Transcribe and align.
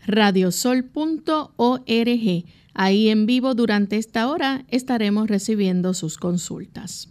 radiosol.org. 0.05 0.85
Ahí 2.73 3.09
en 3.09 3.25
vivo 3.25 3.55
durante 3.55 3.97
esta 3.97 4.29
hora 4.29 4.66
estaremos 4.69 5.27
recibiendo 5.27 5.93
sus 5.93 6.17
consultas. 6.17 7.09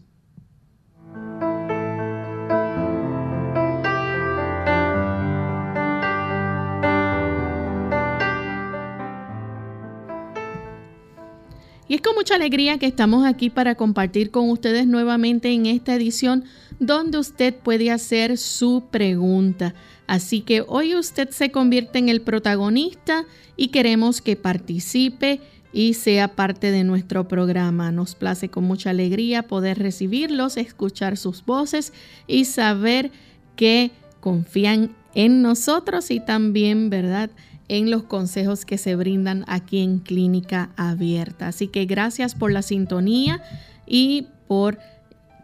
Y 11.89 11.95
es 11.95 12.03
con 12.03 12.15
mucha 12.15 12.35
alegría 12.35 12.79
que 12.79 12.87
estamos 12.87 13.27
aquí 13.27 13.49
para 13.49 13.75
compartir 13.75 14.31
con 14.31 14.51
ustedes 14.51 14.87
nuevamente 14.87 15.51
en 15.51 15.65
esta 15.65 15.95
edición 15.95 16.45
donde 16.79 17.19
usted 17.19 17.55
puede 17.55 17.91
hacer 17.91 18.37
su 18.37 18.85
pregunta. 18.91 19.75
Así 20.07 20.43
que 20.43 20.63
hoy 20.67 20.95
usted 20.95 21.31
se 21.31 21.51
convierte 21.51 21.99
en 21.99 22.11
el 22.11 22.21
protagonista 22.21 23.25
y 23.57 23.69
queremos 23.69 24.21
que 24.21 24.37
participe 24.37 25.41
y 25.73 25.95
sea 25.95 26.29
parte 26.29 26.71
de 26.71 26.85
nuestro 26.85 27.27
programa. 27.27 27.91
Nos 27.91 28.15
place 28.15 28.51
con 28.51 28.65
mucha 28.65 28.91
alegría 28.91 29.43
poder 29.43 29.79
recibirlos, 29.79 30.57
escuchar 30.57 31.17
sus 31.17 31.45
voces 31.45 31.93
y 32.27 32.45
saber 32.45 33.11
que 33.57 33.91
confían 34.21 34.95
en 35.15 35.43
nosotros 35.43 36.11
y 36.11 36.21
también, 36.21 36.91
¿verdad? 36.91 37.31
En 37.69 37.91
los 37.91 38.03
consejos 38.03 38.65
que 38.65 38.79
se 38.79 38.97
brindan 38.97 39.45
aquí 39.47 39.79
en 39.79 39.99
Clínica 39.99 40.71
Abierta. 40.77 41.49
Así 41.49 41.69
que 41.69 41.85
gracias 41.87 42.35
por 42.35 42.51
la 42.51 42.63
sintonía 42.63 43.43
y 43.87 44.27
por 44.47 44.79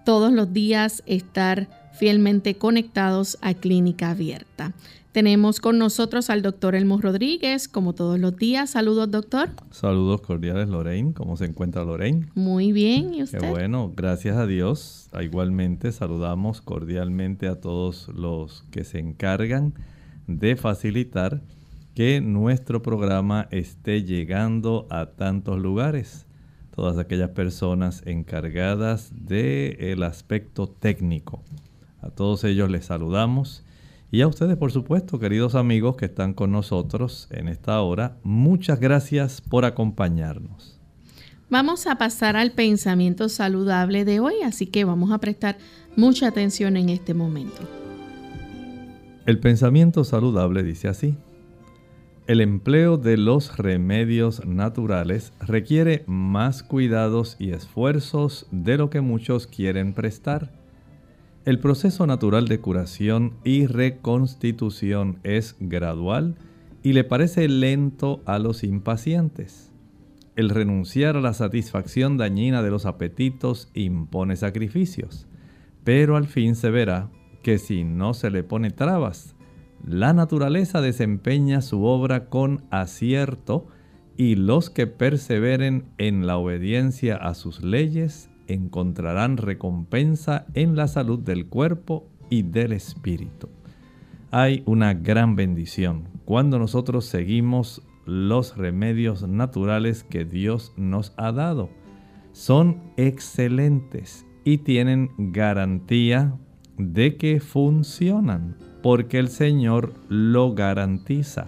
todos 0.05 0.33
los 0.33 0.53
días 0.53 1.03
estar 1.07 1.69
fielmente 1.93 2.57
conectados 2.57 3.39
a 3.41 3.55
Clínica 3.55 4.11
Abierta. 4.11 4.73
Tenemos 5.12 5.61
con 5.61 5.79
nosotros 5.79 6.29
al 6.29 6.43
doctor 6.43 6.75
Elmo 6.75 7.01
Rodríguez, 7.01 7.69
como 7.69 7.93
todos 7.93 8.19
los 8.19 8.37
días. 8.37 8.71
Saludos, 8.71 9.09
doctor. 9.12 9.51
Saludos 9.71 10.23
cordiales, 10.23 10.69
Lorraine. 10.69 11.12
¿Cómo 11.12 11.37
se 11.37 11.45
encuentra 11.45 11.85
Lorraine? 11.85 12.27
Muy 12.35 12.73
bien, 12.73 13.15
¿y 13.15 13.23
usted? 13.23 13.39
Qué 13.39 13.49
bueno, 13.49 13.93
gracias 13.95 14.37
a 14.37 14.45
Dios. 14.45 15.09
Igualmente 15.23 15.93
saludamos 15.93 16.61
cordialmente 16.61 17.47
a 17.47 17.61
todos 17.61 18.09
los 18.09 18.65
que 18.73 18.83
se 18.83 18.99
encargan 18.99 19.75
de 20.27 20.56
facilitar 20.56 21.43
que 21.94 22.21
nuestro 22.21 22.82
programa 22.82 23.47
esté 23.50 24.03
llegando 24.03 24.87
a 24.91 25.06
tantos 25.06 25.60
lugares. 25.60 26.27
Todas 26.75 26.99
aquellas 26.99 27.31
personas 27.31 28.03
encargadas 28.05 29.12
del 29.15 30.03
aspecto 30.03 30.66
técnico. 30.66 31.43
A 32.00 32.10
todos 32.10 32.43
ellos 32.43 32.69
les 32.69 32.87
saludamos. 32.87 33.65
Y 34.10 34.22
a 34.22 34.27
ustedes, 34.27 34.56
por 34.56 34.72
supuesto, 34.72 35.21
queridos 35.21 35.55
amigos 35.55 35.97
que 35.97 36.06
están 36.06 36.34
con 36.34 36.50
nosotros 36.50 37.28
en 37.31 37.49
esta 37.49 37.81
hora, 37.81 38.16
muchas 38.25 38.81
gracias 38.81 39.41
por 39.41 39.65
acompañarnos. 39.65 40.81
Vamos 41.49 41.87
a 41.87 41.97
pasar 41.97 42.37
al 42.37 42.53
pensamiento 42.53 43.28
saludable 43.28 44.05
de 44.05 44.19
hoy, 44.19 44.34
así 44.44 44.66
que 44.66 44.84
vamos 44.84 45.12
a 45.12 45.19
prestar 45.19 45.59
mucha 45.97 46.26
atención 46.26 46.76
en 46.76 46.88
este 46.88 47.15
momento. 47.15 47.62
El 49.26 49.38
pensamiento 49.38 50.05
saludable 50.05 50.62
dice 50.62 50.88
así. 50.88 51.16
El 52.27 52.41
empleo 52.41 52.97
de 52.97 53.19
los 53.19 53.59
remedios 53.59 54.47
naturales 54.47 55.35
requiere 55.41 56.05
más 56.07 56.62
cuidados 56.62 57.37
y 57.39 57.51
esfuerzos 57.51 58.47
de 58.51 58.79
lo 58.79 58.89
que 58.89 59.03
muchos 59.03 59.47
quieren 59.47 59.93
prestar. 59.93 60.51
El 61.45 61.59
proceso 61.59 62.07
natural 62.07 62.49
de 62.49 62.61
curación 62.61 63.35
y 63.45 63.67
reconstitución 63.67 65.19
es 65.23 65.57
gradual 65.61 66.37
y 66.83 66.95
le 66.95 67.05
parece 67.05 67.47
lento 67.47 68.23
a 68.25 68.39
los 68.39 68.65
impacientes. 68.65 69.71
El 70.35 70.49
renunciar 70.49 71.19
a 71.19 71.21
la 71.21 71.35
satisfacción 71.35 72.17
dañina 72.17 72.62
de 72.62 72.71
los 72.71 72.87
apetitos 72.87 73.69
impone 73.75 74.37
sacrificios, 74.37 75.27
pero 75.85 76.17
al 76.17 76.27
fin 76.27 76.55
se 76.55 76.71
verá 76.71 77.11
que 77.43 77.59
si 77.59 77.85
no 77.85 78.15
se 78.15 78.31
le 78.31 78.43
pone 78.43 78.71
trabas, 78.71 79.34
la 79.87 80.15
naturaleza 80.15 80.81
desempeña 80.81 81.61
su 81.61 81.84
obra 81.84 82.31
con 82.31 82.65
acierto 82.71 83.67
y 84.17 84.37
los 84.37 84.71
que 84.71 84.87
perseveren 84.87 85.84
en 85.99 86.27
la 86.27 86.39
obediencia 86.39 87.17
a 87.17 87.34
sus 87.34 87.62
leyes 87.62 88.31
encontrarán 88.47 89.37
recompensa 89.37 90.47
en 90.55 90.77
la 90.77 90.89
salud 90.89 91.19
del 91.19 91.47
cuerpo 91.47 92.09
y 92.31 92.43
del 92.43 92.73
espíritu. 92.73 93.49
Hay 94.31 94.62
una 94.67 94.94
gran 94.94 95.37
bendición 95.37 96.09
cuando 96.25 96.59
nosotros 96.59 97.05
seguimos 97.05 97.83
los 98.06 98.56
remedios 98.56 99.26
naturales 99.29 100.05
que 100.05 100.25
Dios 100.25 100.73
nos 100.76 101.12
ha 101.17 101.32
dado. 101.32 101.69
Son 102.32 102.93
excelentes 102.97 104.26
y 104.44 104.59
tienen 104.59 105.11
garantía 105.19 106.37
de 106.79 107.17
que 107.17 107.41
funcionan 107.41 108.56
porque 108.85 109.19
el 109.19 109.29
Señor 109.29 109.95
lo 110.11 110.53
garantiza. 110.53 111.47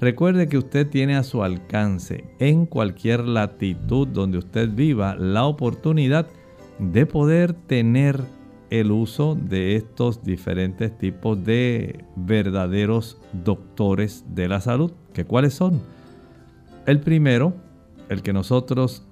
Recuerde 0.00 0.48
que 0.48 0.58
usted 0.58 0.88
tiene 0.88 1.14
a 1.14 1.22
su 1.22 1.44
alcance 1.44 2.24
en 2.40 2.66
cualquier 2.66 3.28
latitud 3.28 4.08
donde 4.08 4.38
usted 4.38 4.68
viva 4.68 5.14
la 5.14 5.44
oportunidad 5.44 6.26
de 6.80 7.06
poder 7.06 7.52
tener 7.52 8.20
el 8.70 8.90
uso 8.90 9.36
de 9.36 9.76
estos 9.76 10.24
diferentes 10.24 10.98
tipos 10.98 11.44
de 11.44 12.04
verdaderos 12.16 13.18
doctores 13.32 14.24
de 14.34 14.48
la 14.48 14.60
salud. 14.60 14.90
¿Que 15.12 15.24
cuáles 15.24 15.54
son? 15.54 15.80
El 16.86 16.98
primero, 16.98 17.54
el 18.08 18.20
que 18.20 18.32
nosotros 18.32 19.06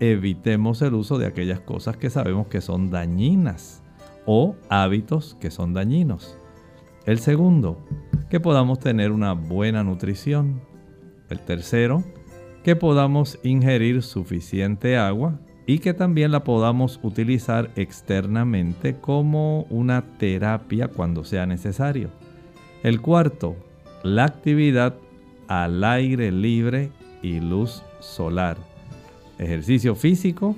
evitemos 0.00 0.80
el 0.80 0.94
uso 0.94 1.18
de 1.18 1.26
aquellas 1.26 1.60
cosas 1.60 1.98
que 1.98 2.08
sabemos 2.08 2.46
que 2.46 2.62
son 2.62 2.88
dañinas 2.90 3.82
o 4.24 4.56
hábitos 4.70 5.36
que 5.38 5.50
son 5.50 5.74
dañinos. 5.74 6.38
El 7.06 7.20
segundo, 7.20 7.78
que 8.28 8.40
podamos 8.40 8.80
tener 8.80 9.12
una 9.12 9.32
buena 9.32 9.84
nutrición. 9.84 10.60
El 11.30 11.38
tercero, 11.38 12.02
que 12.64 12.74
podamos 12.74 13.38
ingerir 13.44 14.02
suficiente 14.02 14.96
agua 14.96 15.38
y 15.66 15.78
que 15.78 15.94
también 15.94 16.32
la 16.32 16.42
podamos 16.42 16.98
utilizar 17.04 17.70
externamente 17.76 18.96
como 18.96 19.66
una 19.70 20.02
terapia 20.18 20.88
cuando 20.88 21.22
sea 21.22 21.46
necesario. 21.46 22.10
El 22.82 23.00
cuarto, 23.00 23.54
la 24.02 24.24
actividad 24.24 24.96
al 25.46 25.84
aire 25.84 26.32
libre 26.32 26.90
y 27.22 27.38
luz 27.38 27.84
solar. 28.00 28.56
Ejercicio 29.38 29.94
físico, 29.94 30.56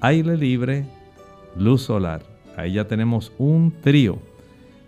aire 0.00 0.36
libre, 0.36 0.84
luz 1.56 1.82
solar. 1.82 2.22
Ahí 2.56 2.74
ya 2.74 2.86
tenemos 2.86 3.32
un 3.36 3.72
trío 3.80 4.29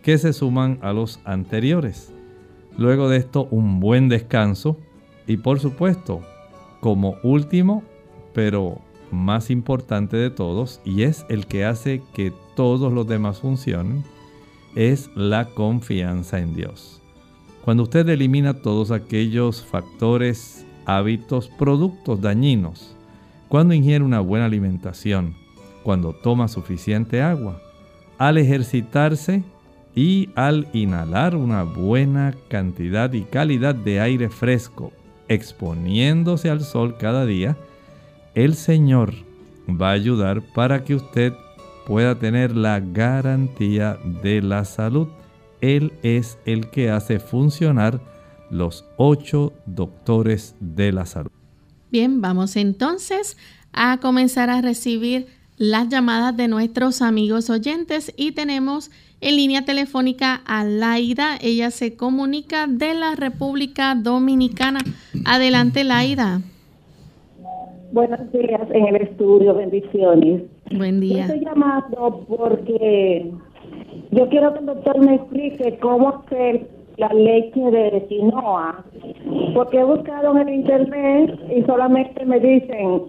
que 0.03 0.19
se 0.19 0.33
suman 0.33 0.79
a 0.83 0.93
los 0.93 1.21
anteriores. 1.25 2.13
Luego 2.77 3.09
de 3.09 3.19
esto, 3.19 3.49
un 3.51 3.81
buen 3.81 4.09
descanso 4.09 4.79
y 5.27 5.37
por 5.37 5.61
supuesto, 5.61 6.21
como 6.81 7.17
último, 7.23 7.83
pero 8.35 8.81
más 9.11 9.51
importante 9.51 10.17
de 10.17 10.31
todos, 10.31 10.81
y 10.85 11.03
es 11.03 11.25
el 11.29 11.47
que 11.47 11.65
hace 11.65 12.03
que 12.15 12.33
todos 12.57 12.93
los 12.93 13.07
demás 13.07 13.41
funcionen, 13.41 14.05
es 14.75 15.11
la 15.15 15.47
confianza 15.51 16.41
en 16.41 16.55
Dios. 16.55 17.01
Cuando 17.65 17.85
usted 17.85 18.09
elimina 18.09 18.55
todos 18.55 18.91
aquellos 18.91 19.65
factores, 19.65 20.67
hábitos, 20.87 21.49
productos 21.49 22.21
dañinos, 22.21 22.97
cuando 23.49 23.75
ingiere 23.75 24.03
una 24.03 24.21
buena 24.21 24.47
alimentación, 24.47 25.37
cuando 25.85 26.15
toma 26.15 26.49
suficiente 26.49 27.23
agua, 27.23 27.61
al 28.19 28.39
ejercitarse 28.39 29.43
y 29.95 30.31
al 30.35 30.69
inhalar 30.73 31.37
una 31.37 31.65
buena 31.65 32.35
cantidad 32.49 33.13
y 33.13 33.23
calidad 33.23 33.75
de 33.75 34.01
aire 34.01 34.31
fresco, 34.31 34.93
exponiéndose 35.29 36.51
al 36.51 36.63
sol 36.63 36.97
cada 36.99 37.27
día, 37.27 37.57
el 38.35 38.55
Señor 38.55 39.13
va 39.69 39.91
a 39.91 39.93
ayudar 39.93 40.43
para 40.55 40.85
que 40.85 40.95
usted 40.95 41.35
pueda 41.87 42.19
tener 42.19 42.57
la 42.57 42.81
garantía 42.81 43.99
de 44.23 44.41
la 44.41 44.65
salud. 44.65 45.09
Él 45.61 45.93
es 46.03 46.39
el 46.47 46.71
que 46.71 46.91
hace 46.91 47.21
funcionar 47.21 48.01
los 48.51 48.85
ocho 48.97 49.53
doctores 49.67 50.55
de 50.61 50.93
la 50.93 51.07
salud. 51.07 51.31
Bien, 51.91 52.21
vamos 52.21 52.57
entonces 52.57 53.37
a 53.73 53.99
comenzar 53.99 54.51
a 54.51 54.61
recibir 54.61 55.27
las 55.57 55.89
llamadas 55.89 56.37
de 56.37 56.49
nuestros 56.49 57.03
amigos 57.03 57.51
oyentes 57.51 58.13
y 58.17 58.33
tenemos 58.33 58.91
en 59.23 59.37
línea 59.37 59.65
telefónica 59.65 60.43
a 60.45 60.65
Laida. 60.65 61.37
Ella 61.41 61.71
se 61.71 61.97
comunica 61.97 62.67
de 62.67 62.95
la 62.95 63.15
República 63.15 63.95
Dominicana. 63.95 64.81
Adelante, 65.25 65.85
Laida. 65.85 66.41
Buenos 67.93 68.21
días 68.33 68.63
en 68.73 68.89
el 68.89 68.97
estudio, 68.97 69.55
bendiciones. 69.55 70.43
Buen 70.77 71.01
día. 71.01 71.27
estoy 71.27 71.45
llamando 71.45 72.25
porque 72.27 73.31
yo 74.11 74.29
quiero 74.29 74.53
que 74.55 74.61
el 74.61 74.67
doctor 74.67 74.99
me 75.05 75.15
explique 75.17 75.79
cómo 75.81 76.09
hacer 76.09 76.67
la 76.97 77.09
leche 77.13 77.61
de 77.61 78.07
quinoa, 78.09 78.85
porque 79.55 79.79
he 79.79 79.85
buscado 79.85 80.37
en 80.37 80.49
el 80.49 80.55
internet 80.55 81.39
y 81.55 81.63
solamente 81.65 82.25
me 82.25 82.41
dicen 82.41 83.03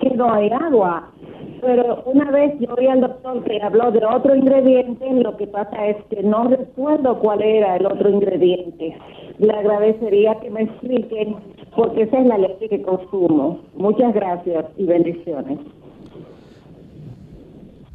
que 0.00 0.10
no 0.10 0.32
hay 0.32 0.50
agua. 0.50 1.10
Pero 1.60 2.02
una 2.06 2.30
vez 2.30 2.54
yo 2.58 2.74
oí 2.74 2.86
al 2.86 3.00
doctor 3.00 3.44
que 3.44 3.60
habló 3.62 3.90
de 3.90 4.04
otro 4.04 4.34
ingrediente, 4.34 5.06
lo 5.14 5.36
que 5.36 5.46
pasa 5.46 5.86
es 5.86 5.96
que 6.08 6.22
no 6.22 6.48
recuerdo 6.48 7.18
cuál 7.18 7.42
era 7.42 7.76
el 7.76 7.86
otro 7.86 8.08
ingrediente. 8.08 8.96
Le 9.38 9.52
agradecería 9.52 10.38
que 10.40 10.50
me 10.50 10.62
expliquen 10.62 11.36
porque 11.76 12.02
esa 12.02 12.18
es 12.18 12.26
la 12.26 12.38
leche 12.38 12.68
que 12.68 12.82
consumo. 12.82 13.60
Muchas 13.74 14.14
gracias 14.14 14.66
y 14.76 14.84
bendiciones. 14.84 15.58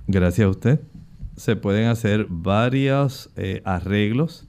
Gracias 0.07 0.45
a 0.45 0.49
usted. 0.49 0.79
Se 1.35 1.55
pueden 1.55 1.87
hacer 1.87 2.27
varios 2.29 3.33
eh, 3.35 3.61
arreglos, 3.65 4.47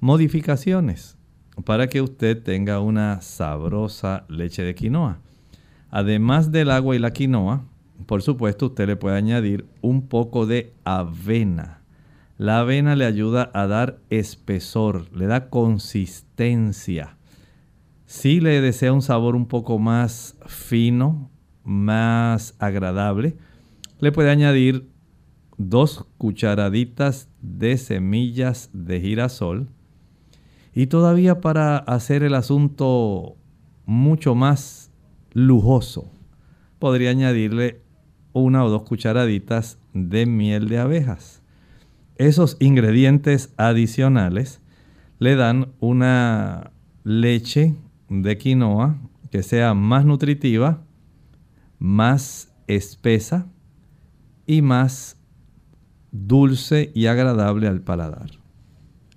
modificaciones 0.00 1.18
para 1.64 1.88
que 1.88 2.00
usted 2.00 2.42
tenga 2.42 2.80
una 2.80 3.20
sabrosa 3.20 4.24
leche 4.28 4.62
de 4.62 4.74
quinoa. 4.74 5.18
Además 5.90 6.52
del 6.52 6.70
agua 6.70 6.96
y 6.96 6.98
la 6.98 7.12
quinoa, 7.12 7.64
por 8.06 8.22
supuesto, 8.22 8.66
usted 8.66 8.86
le 8.86 8.96
puede 8.96 9.16
añadir 9.16 9.66
un 9.80 10.08
poco 10.08 10.46
de 10.46 10.74
avena. 10.84 11.82
La 12.36 12.60
avena 12.60 12.94
le 12.94 13.04
ayuda 13.04 13.50
a 13.52 13.66
dar 13.66 13.98
espesor, 14.10 15.10
le 15.12 15.26
da 15.26 15.50
consistencia. 15.50 17.16
Si 18.06 18.40
le 18.40 18.60
desea 18.60 18.92
un 18.92 19.02
sabor 19.02 19.34
un 19.34 19.46
poco 19.46 19.78
más 19.78 20.38
fino, 20.46 21.30
más 21.64 22.54
agradable, 22.58 23.36
le 23.98 24.12
puede 24.12 24.30
añadir 24.30 24.88
dos 25.56 26.06
cucharaditas 26.16 27.28
de 27.42 27.76
semillas 27.76 28.70
de 28.72 29.00
girasol. 29.00 29.68
Y 30.72 30.86
todavía 30.86 31.40
para 31.40 31.76
hacer 31.76 32.22
el 32.22 32.34
asunto 32.34 33.36
mucho 33.84 34.36
más 34.36 34.92
lujoso, 35.32 36.12
podría 36.78 37.10
añadirle 37.10 37.82
una 38.38 38.64
o 38.64 38.70
dos 38.70 38.82
cucharaditas 38.82 39.78
de 39.92 40.26
miel 40.26 40.68
de 40.68 40.78
abejas. 40.78 41.42
Esos 42.16 42.56
ingredientes 42.58 43.52
adicionales 43.56 44.60
le 45.18 45.36
dan 45.36 45.68
una 45.80 46.72
leche 47.04 47.74
de 48.08 48.38
quinoa 48.38 48.96
que 49.30 49.42
sea 49.42 49.74
más 49.74 50.04
nutritiva, 50.04 50.82
más 51.78 52.52
espesa 52.66 53.46
y 54.46 54.62
más 54.62 55.16
dulce 56.10 56.90
y 56.94 57.06
agradable 57.06 57.68
al 57.68 57.80
paladar. 57.80 58.30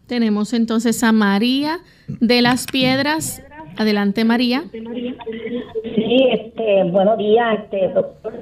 Tenemos 0.08 0.54
entonces 0.54 1.04
a 1.04 1.12
María 1.12 1.80
de 2.08 2.42
las 2.42 2.66
Piedras. 2.68 3.42
Adelante, 3.78 4.26
María. 4.26 4.64
Sí, 4.72 6.28
este, 6.34 6.84
buenos 6.92 7.18
días, 7.18 7.60
este, 7.64 7.88
doctor. 7.94 8.34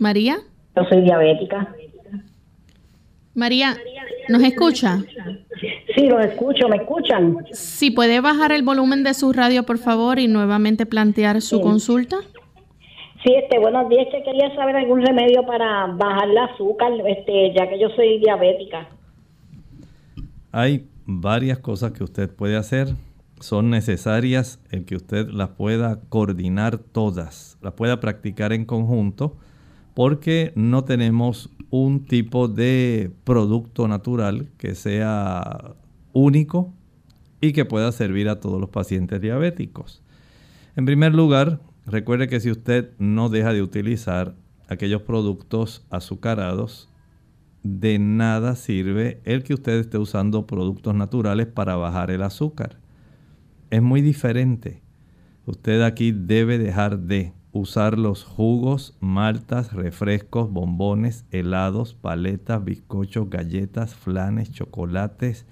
María. 0.00 0.38
Yo 0.74 0.82
soy 0.88 1.02
diabética. 1.02 1.74
María, 3.34 3.76
¿nos 4.30 4.42
escucha? 4.42 4.98
Sí, 5.94 6.06
lo 6.08 6.18
escucho, 6.20 6.68
¿me 6.68 6.76
escuchan? 6.76 7.36
Si 7.52 7.90
puede 7.90 8.20
bajar 8.20 8.50
el 8.50 8.62
volumen 8.62 9.04
de 9.04 9.12
su 9.12 9.32
radio, 9.34 9.64
por 9.64 9.76
favor, 9.76 10.18
y 10.18 10.26
nuevamente 10.26 10.86
plantear 10.86 11.42
su 11.42 11.60
consulta. 11.60 12.16
Sí, 13.22 13.34
este, 13.34 13.58
buenos 13.58 13.90
días, 13.90 14.06
que 14.10 14.22
quería 14.22 14.54
saber 14.54 14.76
algún 14.76 15.04
remedio 15.04 15.44
para 15.44 15.88
bajar 15.88 16.30
el 16.30 16.38
azúcar, 16.38 16.92
este, 17.06 17.52
ya 17.54 17.68
que 17.68 17.78
yo 17.78 17.90
soy 17.90 18.18
diabética. 18.20 18.88
Hay 20.50 20.86
varias 21.04 21.58
cosas 21.58 21.92
que 21.92 22.02
usted 22.02 22.34
puede 22.34 22.56
hacer. 22.56 22.88
Son 23.38 23.68
necesarias 23.68 24.64
el 24.70 24.86
que 24.86 24.96
usted 24.96 25.28
las 25.28 25.50
pueda 25.50 26.00
coordinar 26.08 26.78
todas, 26.78 27.58
las 27.60 27.74
pueda 27.74 28.00
practicar 28.00 28.54
en 28.54 28.64
conjunto 28.64 29.36
porque 29.94 30.52
no 30.54 30.84
tenemos 30.84 31.50
un 31.70 32.04
tipo 32.04 32.48
de 32.48 33.12
producto 33.24 33.88
natural 33.88 34.48
que 34.58 34.74
sea 34.74 35.74
único 36.12 36.72
y 37.40 37.52
que 37.52 37.64
pueda 37.64 37.92
servir 37.92 38.28
a 38.28 38.40
todos 38.40 38.60
los 38.60 38.70
pacientes 38.70 39.20
diabéticos. 39.20 40.02
En 40.76 40.84
primer 40.84 41.14
lugar, 41.14 41.60
recuerde 41.86 42.28
que 42.28 42.40
si 42.40 42.50
usted 42.50 42.90
no 42.98 43.28
deja 43.28 43.52
de 43.52 43.62
utilizar 43.62 44.34
aquellos 44.68 45.02
productos 45.02 45.84
azucarados, 45.90 46.88
de 47.62 47.98
nada 47.98 48.56
sirve 48.56 49.20
el 49.24 49.42
que 49.42 49.54
usted 49.54 49.78
esté 49.78 49.98
usando 49.98 50.46
productos 50.46 50.94
naturales 50.94 51.46
para 51.46 51.76
bajar 51.76 52.10
el 52.10 52.22
azúcar. 52.22 52.78
Es 53.70 53.82
muy 53.82 54.00
diferente. 54.00 54.82
Usted 55.46 55.82
aquí 55.82 56.12
debe 56.12 56.58
dejar 56.58 57.00
de 57.00 57.32
usar 57.52 57.98
los 57.98 58.24
jugos, 58.24 58.96
maltas, 59.00 59.72
refrescos, 59.72 60.50
bombones, 60.50 61.24
helados, 61.30 61.94
paletas, 61.94 62.64
bizcochos, 62.64 63.28
galletas, 63.28 63.94
flanes, 63.94 64.52
chocolates, 64.52 65.46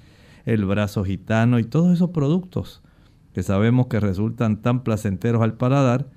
el 0.44 0.64
brazo 0.64 1.04
gitano 1.04 1.58
y 1.58 1.64
todos 1.64 1.92
esos 1.92 2.10
productos 2.10 2.82
que 3.34 3.42
sabemos 3.42 3.88
que 3.88 4.00
resultan 4.00 4.62
tan 4.62 4.82
placenteros 4.82 5.42
al 5.42 5.54
paladar. 5.54 6.08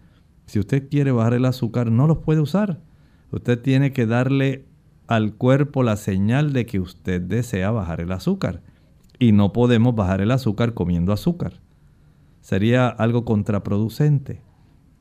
Si 0.45 0.59
usted 0.59 0.89
quiere 0.89 1.11
bajar 1.11 1.33
el 1.33 1.45
azúcar, 1.45 1.91
no 1.91 2.07
los 2.07 2.19
puede 2.19 2.41
usar. 2.41 2.79
Usted 3.31 3.59
tiene 3.61 3.93
que 3.93 4.05
darle 4.05 4.65
al 5.07 5.35
cuerpo 5.35 5.83
la 5.83 5.97
señal 5.97 6.53
de 6.53 6.65
que 6.65 6.79
usted 6.79 7.21
desea 7.21 7.71
bajar 7.71 8.01
el 8.01 8.11
azúcar. 8.11 8.61
Y 9.19 9.33
no 9.33 9.53
podemos 9.53 9.93
bajar 9.95 10.21
el 10.21 10.31
azúcar 10.31 10.73
comiendo 10.73 11.13
azúcar. 11.13 11.53
Sería 12.41 12.87
algo 12.87 13.23
contraproducente. 13.23 14.41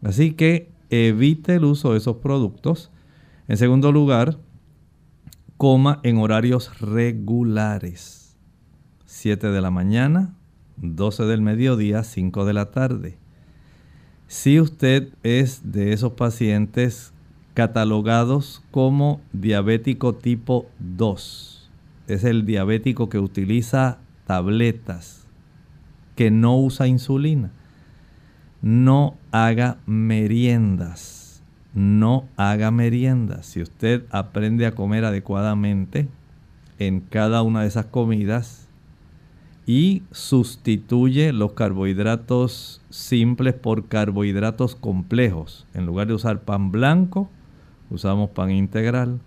Así 0.02 0.32
que 0.32 0.70
evite 0.90 1.56
el 1.56 1.64
uso 1.64 1.92
de 1.92 1.98
esos 1.98 2.16
productos. 2.16 2.90
En 3.48 3.56
segundo 3.56 3.92
lugar, 3.92 4.38
coma 5.56 6.00
en 6.02 6.18
horarios 6.18 6.80
regulares. 6.80 8.36
7 9.04 9.48
de 9.48 9.60
la 9.60 9.70
mañana, 9.70 10.34
12 10.76 11.24
del 11.24 11.42
mediodía, 11.42 12.04
5 12.04 12.44
de 12.44 12.52
la 12.52 12.70
tarde. 12.70 13.18
Si 14.26 14.60
usted 14.60 15.12
es 15.22 15.72
de 15.72 15.92
esos 15.92 16.12
pacientes 16.12 17.12
catalogados 17.54 18.62
como 18.70 19.20
diabético 19.32 20.14
tipo 20.14 20.66
2, 20.78 21.70
es 22.06 22.24
el 22.24 22.46
diabético 22.46 23.08
que 23.08 23.18
utiliza 23.18 23.98
tabletas, 24.26 25.26
que 26.14 26.30
no 26.30 26.56
usa 26.56 26.86
insulina. 26.86 27.50
No 28.62 29.14
haga 29.32 29.78
meriendas. 29.86 31.42
No 31.74 32.24
haga 32.36 32.70
meriendas. 32.70 33.46
Si 33.46 33.62
usted 33.62 34.04
aprende 34.10 34.66
a 34.66 34.72
comer 34.72 35.04
adecuadamente 35.04 36.08
en 36.78 37.00
cada 37.00 37.42
una 37.42 37.62
de 37.62 37.68
esas 37.68 37.86
comidas 37.86 38.68
y 39.66 40.02
sustituye 40.10 41.32
los 41.32 41.52
carbohidratos 41.52 42.80
simples 42.90 43.54
por 43.54 43.86
carbohidratos 43.86 44.74
complejos. 44.74 45.66
En 45.74 45.86
lugar 45.86 46.08
de 46.08 46.14
usar 46.14 46.40
pan 46.40 46.72
blanco, 46.72 47.30
usamos 47.90 48.30
pan 48.30 48.50
integral. 48.50 49.20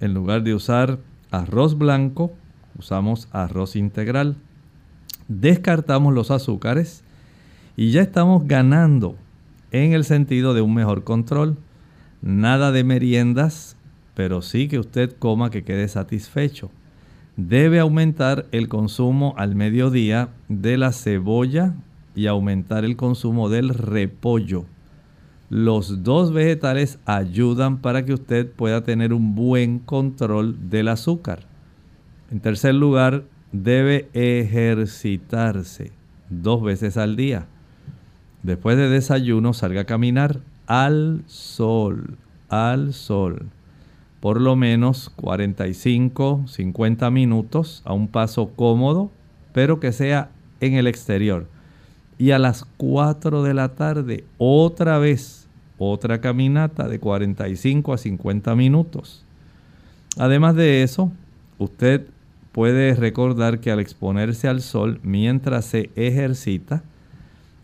En 0.00 0.14
lugar 0.14 0.42
de 0.42 0.54
usar 0.54 0.98
arroz 1.30 1.76
blanco, 1.76 2.32
usamos 2.78 3.28
arroz 3.32 3.76
integral. 3.76 4.36
Descartamos 5.28 6.14
los 6.14 6.30
azúcares 6.30 7.04
y 7.76 7.90
ya 7.90 8.02
estamos 8.02 8.46
ganando 8.46 9.16
en 9.70 9.92
el 9.92 10.04
sentido 10.04 10.54
de 10.54 10.60
un 10.60 10.74
mejor 10.74 11.04
control. 11.04 11.56
Nada 12.22 12.72
de 12.72 12.84
meriendas, 12.84 13.76
pero 14.14 14.42
sí 14.42 14.68
que 14.68 14.78
usted 14.78 15.16
coma 15.18 15.50
que 15.50 15.64
quede 15.64 15.88
satisfecho. 15.88 16.70
Debe 17.36 17.78
aumentar 17.78 18.46
el 18.52 18.68
consumo 18.68 19.34
al 19.38 19.54
mediodía 19.54 20.28
de 20.48 20.76
la 20.76 20.92
cebolla 20.92 21.74
y 22.14 22.26
aumentar 22.26 22.84
el 22.84 22.96
consumo 22.96 23.48
del 23.48 23.70
repollo. 23.70 24.66
Los 25.48 26.04
dos 26.04 26.32
vegetales 26.32 26.98
ayudan 27.06 27.78
para 27.78 28.04
que 28.04 28.12
usted 28.12 28.50
pueda 28.50 28.84
tener 28.84 29.12
un 29.12 29.34
buen 29.34 29.78
control 29.78 30.68
del 30.68 30.88
azúcar. 30.88 31.40
En 32.30 32.40
tercer 32.40 32.74
lugar, 32.74 33.24
debe 33.52 34.08
ejercitarse 34.12 35.92
dos 36.28 36.62
veces 36.62 36.96
al 36.96 37.16
día. 37.16 37.46
Después 38.42 38.76
de 38.76 38.88
desayuno, 38.88 39.52
salga 39.52 39.82
a 39.82 39.86
caminar 39.86 40.40
al 40.66 41.22
sol, 41.26 42.16
al 42.48 42.94
sol. 42.94 43.46
Por 44.20 44.40
lo 44.40 44.56
menos 44.56 45.10
45, 45.16 46.44
50 46.46 47.10
minutos 47.10 47.82
a 47.84 47.92
un 47.92 48.08
paso 48.08 48.50
cómodo, 48.54 49.10
pero 49.52 49.80
que 49.80 49.92
sea 49.92 50.30
en 50.60 50.74
el 50.74 50.86
exterior. 50.86 51.46
Y 52.18 52.32
a 52.32 52.38
las 52.38 52.66
4 52.76 53.42
de 53.42 53.54
la 53.54 53.70
tarde, 53.74 54.24
otra 54.38 54.98
vez, 54.98 55.48
otra 55.78 56.20
caminata 56.20 56.88
de 56.88 56.98
45 56.98 57.94
a 57.94 57.98
50 57.98 58.54
minutos. 58.54 59.24
Además 60.18 60.54
de 60.54 60.82
eso, 60.82 61.12
usted 61.58 62.06
puede 62.52 62.94
recordar 62.94 63.60
que 63.60 63.70
al 63.70 63.80
exponerse 63.80 64.48
al 64.48 64.60
sol 64.60 65.00
mientras 65.02 65.64
se 65.64 65.90
ejercita, 65.94 66.82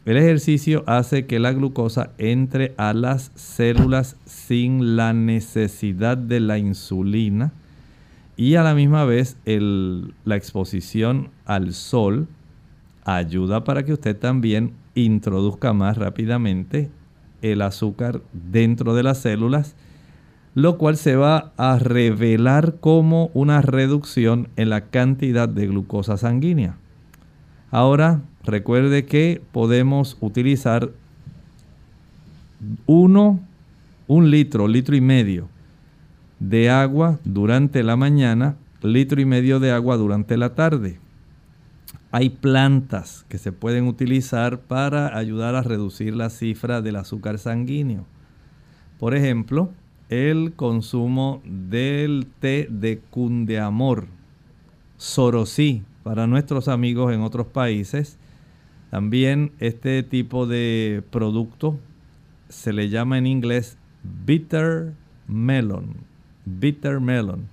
el 0.07 0.17
ejercicio 0.17 0.85
hace 0.87 1.27
que 1.27 1.41
la 1.41 1.53
glucosa 1.53 2.11
entre 2.17 2.75
a 2.79 2.95
las 2.95 3.33
células 3.35 4.17
sin 4.25 4.97
la 4.97 5.13
necesidad 5.13 6.17
de 6.17 6.39
la 6.39 6.59
insulina 6.59 7.53
y 8.37 8.55
a 8.55 8.63
la 8.63 8.75
misma 8.75 9.05
vez 9.05 9.37
la 9.45 10.37
exposición 10.37 11.31
al 11.45 11.73
sol 11.75 12.29
ayuda 13.05 13.65
para 13.65 13.85
que 13.85 13.93
usted 13.93 14.17
también 14.17 14.75
introduzca 14.95 15.73
más 15.73 15.99
rápidamente 15.99 16.89
el 17.43 17.61
azúcar 17.61 18.23
dentro 18.33 18.95
de 18.95 19.03
las 19.03 19.19
células 19.19 19.75
lo 20.55 20.79
cual 20.79 20.97
se 20.97 21.17
va 21.17 21.53
a 21.57 21.79
revelar 21.79 22.77
como 22.81 23.31
una 23.35 23.61
reducción 23.61 24.49
en 24.57 24.71
la 24.71 24.87
cantidad 24.87 25.51
de 25.51 25.67
glucosa 25.67 26.17
sanguínea. 26.17 26.79
Ahora, 27.71 28.23
recuerde 28.47 29.05
que 29.05 29.43
podemos 29.53 30.17
utilizar 30.21 30.91
uno, 32.87 33.41
un 34.07 34.31
litro, 34.31 34.69
litro 34.69 34.97
y 34.97 35.01
medio 35.01 35.49
de 36.39 36.71
agua 36.71 37.19
durante 37.25 37.83
la 37.83 37.97
mañana, 37.97 38.57
litro 38.83 39.21
y 39.21 39.25
medio 39.25 39.61
de 39.61 39.73
agua 39.73 39.97
durante 39.97 40.37
la 40.37 40.55
tarde. 40.55 40.99
Hay 42.13 42.31
plantas 42.31 43.27
que 43.29 43.39
se 43.39 43.53
pueden 43.53 43.87
utilizar 43.87 44.61
para 44.61 45.17
ayudar 45.17 45.55
a 45.55 45.63
reducir 45.63 46.15
la 46.15 46.31
cifra 46.31 46.81
del 46.81 46.97
azúcar 46.97 47.39
sanguíneo. 47.39 48.07
Por 48.99 49.15
ejemplo, 49.15 49.71
el 50.09 50.53
consumo 50.55 51.43
del 51.45 52.27
té 52.39 52.69
de 52.71 53.01
cundeamor, 53.11 54.07
sorosí, 54.97 55.83
para 56.07 56.29
nuestros 56.29 56.69
amigos 56.69 57.13
en 57.13 57.21
otros 57.21 57.49
países. 57.49 58.17
También 58.97 59.53
este 59.61 60.03
tipo 60.03 60.47
de 60.47 61.03
producto 61.11 61.79
se 62.49 62.73
le 62.73 62.89
llama 62.89 63.19
en 63.19 63.27
inglés 63.27 63.77
bitter 64.25 64.95
melon, 65.29 65.97
bitter 66.47 66.99
melon. 66.99 67.47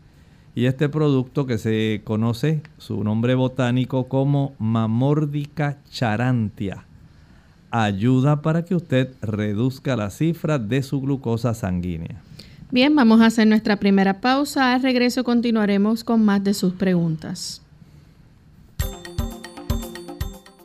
Y 0.55 0.67
este 0.67 0.87
producto 0.87 1.45
que 1.45 1.57
se 1.57 1.99
conoce 2.05 2.61
su 2.77 3.03
nombre 3.03 3.35
botánico 3.35 4.07
como 4.07 4.53
Mamordica 4.57 5.79
charantia 5.91 6.85
ayuda 7.71 8.41
para 8.41 8.63
que 8.63 8.75
usted 8.75 9.13
reduzca 9.21 9.97
la 9.97 10.11
cifra 10.11 10.59
de 10.59 10.81
su 10.81 11.01
glucosa 11.01 11.53
sanguínea. 11.53 12.21
Bien, 12.71 12.95
vamos 12.95 13.19
a 13.19 13.25
hacer 13.25 13.47
nuestra 13.47 13.75
primera 13.75 14.21
pausa. 14.21 14.75
Al 14.75 14.81
regreso 14.81 15.25
continuaremos 15.25 16.05
con 16.05 16.23
más 16.23 16.41
de 16.41 16.53
sus 16.53 16.71
preguntas. 16.71 17.62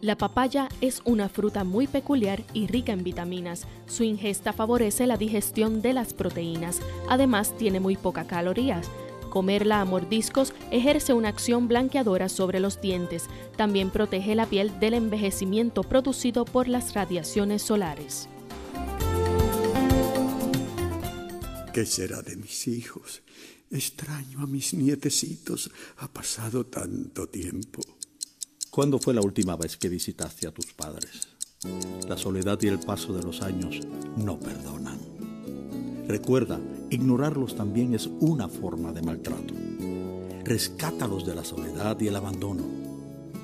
La 0.00 0.17
papaya 0.17 0.69
es 0.81 1.02
una 1.05 1.28
fruta 1.28 1.64
muy 1.64 1.88
peculiar 1.88 2.45
y 2.55 2.69
rica 2.69 2.93
en 2.93 3.02
vitaminas. 3.02 3.67
Su 3.87 4.05
ingesta 4.05 4.52
favorece 4.52 5.09
la 5.09 5.17
digestión 5.17 5.83
de 5.83 5.93
las 5.93 6.14
proteínas. 6.14 6.81
Además, 7.09 7.57
tiene 7.57 7.81
muy 7.81 7.97
pocas 7.97 8.26
calorías. 8.26 8.88
Comerla 9.28 9.81
a 9.81 9.85
mordiscos 9.85 10.55
ejerce 10.71 11.14
una 11.14 11.28
acción 11.28 11.67
blanqueadora 11.67 12.28
sobre 12.28 12.61
los 12.61 12.81
dientes. 12.81 13.25
También 13.57 13.90
protege 13.90 14.37
la 14.37 14.47
piel 14.47 14.78
del 14.78 14.95
envejecimiento 14.95 15.83
producido 15.83 16.45
por 16.45 16.69
las 16.69 16.95
radiaciones 16.95 17.62
solares. 17.62 18.28
¿Qué 21.75 21.85
será 21.85 22.23
de 22.23 22.37
mis 22.37 22.69
hijos? 22.69 23.23
Extraño 23.71 24.43
a 24.43 24.47
mis 24.47 24.75
nietecitos. 24.75 25.73
Ha 25.97 26.07
pasado 26.07 26.64
tanto 26.67 27.28
tiempo. 27.28 27.83
¿Cuándo 28.71 28.99
fue 28.99 29.15
la 29.15 29.23
última 29.23 29.57
vez 29.57 29.77
que 29.77 29.89
visitaste 29.89 30.47
a 30.47 30.53
tus 30.53 30.67
padres? 30.73 31.29
La 32.07 32.17
soledad 32.17 32.59
y 32.63 32.69
el 32.69 32.79
paso 32.79 33.13
de 33.13 33.23
los 33.23 33.43
años 33.43 33.81
no 34.17 34.39
perdonan. 34.39 34.99
Recuerda, 36.07 36.61
ignorarlos 36.91 37.57
también 37.57 37.95
es 37.95 38.09
una 38.21 38.49
forma 38.49 38.93
de 38.93 39.03
maltrato. 39.03 39.55
Rescátalos 40.45 41.27
de 41.27 41.35
la 41.35 41.45
soledad 41.45 41.99
y 42.01 42.09
el 42.09 42.17
abandono. 42.17 42.63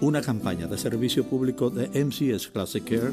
Una 0.01 0.21
campaña 0.21 0.67
de 0.67 0.79
servicio 0.79 1.25
público 1.25 1.71
de 1.71 1.89
MCS 2.05 2.49
Classic 2.49 2.85
Care, 2.85 3.13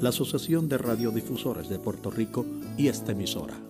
la 0.00 0.08
Asociación 0.08 0.68
de 0.68 0.78
Radiodifusores 0.78 1.68
de 1.68 1.78
Puerto 1.78 2.10
Rico 2.10 2.44
y 2.76 2.88
esta 2.88 3.12
emisora. 3.12 3.69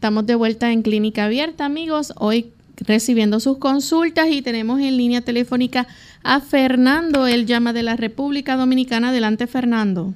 Estamos 0.00 0.24
de 0.24 0.34
vuelta 0.34 0.72
en 0.72 0.80
Clínica 0.80 1.26
Abierta, 1.26 1.66
amigos. 1.66 2.14
Hoy 2.16 2.52
recibiendo 2.86 3.38
sus 3.38 3.58
consultas 3.58 4.28
y 4.30 4.40
tenemos 4.40 4.80
en 4.80 4.96
línea 4.96 5.20
telefónica 5.20 5.86
a 6.24 6.40
Fernando. 6.40 7.26
Él 7.26 7.44
llama 7.44 7.74
de 7.74 7.82
la 7.82 7.96
República 7.96 8.56
Dominicana. 8.56 9.10
Adelante, 9.10 9.46
Fernando. 9.46 10.14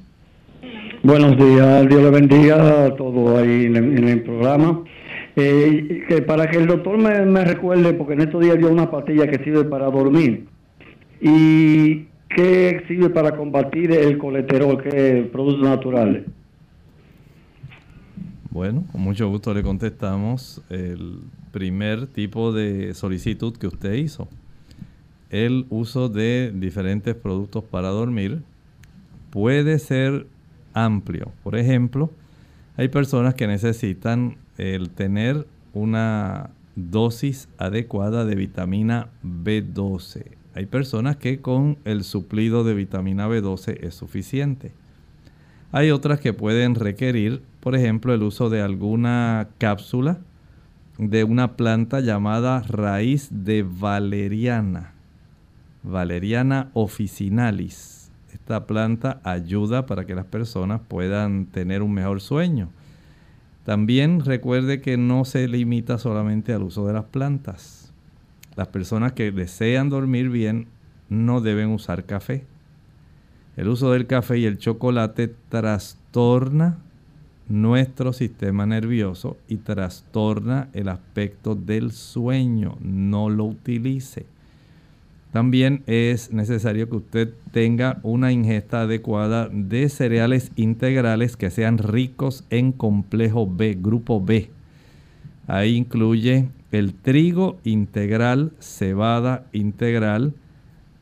Buenos 1.02 1.36
días, 1.36 1.86
Dios 1.86 2.02
le 2.02 2.08
bendiga 2.08 2.86
a 2.86 2.96
todos 2.96 3.38
ahí 3.38 3.66
en 3.66 4.08
el, 4.08 4.22
programa. 4.22 4.84
Eh, 5.36 6.02
que 6.08 6.22
para 6.22 6.50
que 6.50 6.56
el 6.56 6.66
doctor 6.66 6.96
me, 6.96 7.44
recuerde, 7.44 7.92
porque 7.92 8.14
en 8.14 8.22
estos 8.22 8.40
días 8.40 8.56
dio 8.56 8.70
una 8.70 8.90
pastilla 8.90 9.26
que 9.26 9.44
sirve 9.44 9.64
para 9.64 9.90
dormir 9.90 10.46
y 11.20 12.06
que 12.34 12.82
sirve 12.88 13.10
para 13.10 13.36
combatir 13.36 13.92
el 13.92 14.16
colesterol, 14.16 14.82
que 14.82 15.20
es 15.20 15.26
productos 15.26 15.68
naturales. 15.68 16.22
Bueno, 18.54 18.84
con 18.92 19.00
mucho 19.00 19.28
gusto 19.28 19.52
le 19.52 19.64
contestamos 19.64 20.62
el 20.70 21.23
primer 21.50 22.06
tipo 22.06 22.52
de 22.52 22.94
solicitud 22.94 23.56
que 23.56 23.66
usted 23.66 23.94
hizo. 23.94 24.28
El 25.28 25.66
uso 25.70 26.08
de 26.08 26.52
diferentes 26.54 27.16
productos 27.16 27.64
para 27.64 27.88
dormir 27.88 28.42
puede 29.30 29.80
ser 29.80 30.28
amplio. 30.73 31.32
Por 31.42 31.56
ejemplo, 31.56 32.12
hay 32.76 32.87
personas 32.87 33.34
que 33.34 33.49
necesitan 33.49 34.37
el 34.56 34.90
tener 34.90 35.49
una 35.73 36.50
dosis 36.76 37.49
adecuada 37.58 38.25
de 38.25 38.37
vitamina 38.37 39.08
B12. 39.25 40.26
Hay 40.54 40.66
personas 40.66 41.16
que 41.16 41.40
con 41.40 41.76
el 41.84 42.04
suplido 42.04 42.62
de 42.62 42.75
vitamina 42.75 43.26
B12 43.26 43.78
es 43.80 43.96
suficiente. 43.96 44.70
Hay 45.73 45.90
otras 45.90 46.20
que 46.20 46.32
pueden 46.32 46.76
requerir 46.76 47.42
por 47.64 47.75
ejemplo, 47.75 48.12
el 48.12 48.23
uso 48.23 48.50
de 48.50 48.61
alguna 48.61 49.49
cápsula 49.56 50.18
de 50.99 51.25
una 51.25 51.56
planta 51.56 52.00
llamada 52.00 52.61
raíz 52.61 53.30
de 53.30 53.62
valeriana, 53.62 54.92
valeriana 55.83 56.71
officinalis. 56.75 58.11
Esta 58.35 58.66
planta 58.66 59.18
ayuda 59.25 59.87
para 59.87 60.04
que 60.04 60.14
las 60.14 60.26
personas 60.26 60.83
puedan 60.87 61.47
tener 61.47 61.80
un 61.80 61.94
mejor 61.94 62.21
sueño. 62.21 62.68
También 63.64 64.21
recuerde 64.21 64.83
que 64.83 64.99
no 64.99 65.25
se 65.25 65.49
limita 65.49 65.97
solamente 65.97 66.52
al 66.52 66.65
uso 66.65 66.86
de 66.86 66.93
las 66.93 67.04
plantas. 67.04 67.95
Las 68.56 68.69
personas 68.69 69.12
que 69.12 69.32
desean 69.32 69.88
dormir 69.88 70.28
bien 70.28 70.67
no 71.08 71.41
deben 71.41 71.71
usar 71.71 72.04
café. 72.04 72.45
El 73.56 73.69
uso 73.69 73.91
del 73.91 74.06
café 74.06 74.36
y 74.36 74.45
el 74.45 74.58
chocolate 74.58 75.34
trastorna 75.49 76.76
nuestro 77.49 78.13
sistema 78.13 78.67
nervioso 78.67 79.37
y 79.49 79.57
trastorna 79.57 80.69
el 80.73 80.89
aspecto 80.89 81.54
del 81.54 81.93
sueño. 81.93 82.76
No 82.80 83.28
lo 83.28 83.45
utilice. 83.45 84.26
También 85.33 85.83
es 85.87 86.33
necesario 86.33 86.89
que 86.89 86.97
usted 86.97 87.35
tenga 87.50 87.99
una 88.04 88.30
ingesta 88.30 88.83
adecuada 88.83 89.49
de 89.50 89.89
cereales 89.89 90.52
integrales 90.54 91.37
que 91.37 91.50
sean 91.50 91.78
ricos 91.78 92.45
en 92.50 92.71
complejo 92.71 93.49
B, 93.50 93.76
grupo 93.80 94.21
B. 94.21 94.50
Ahí 95.49 95.75
incluye 95.75 96.49
el 96.71 96.95
trigo 96.95 97.59
integral, 97.65 98.52
cebada 98.61 99.47
integral, 99.52 100.35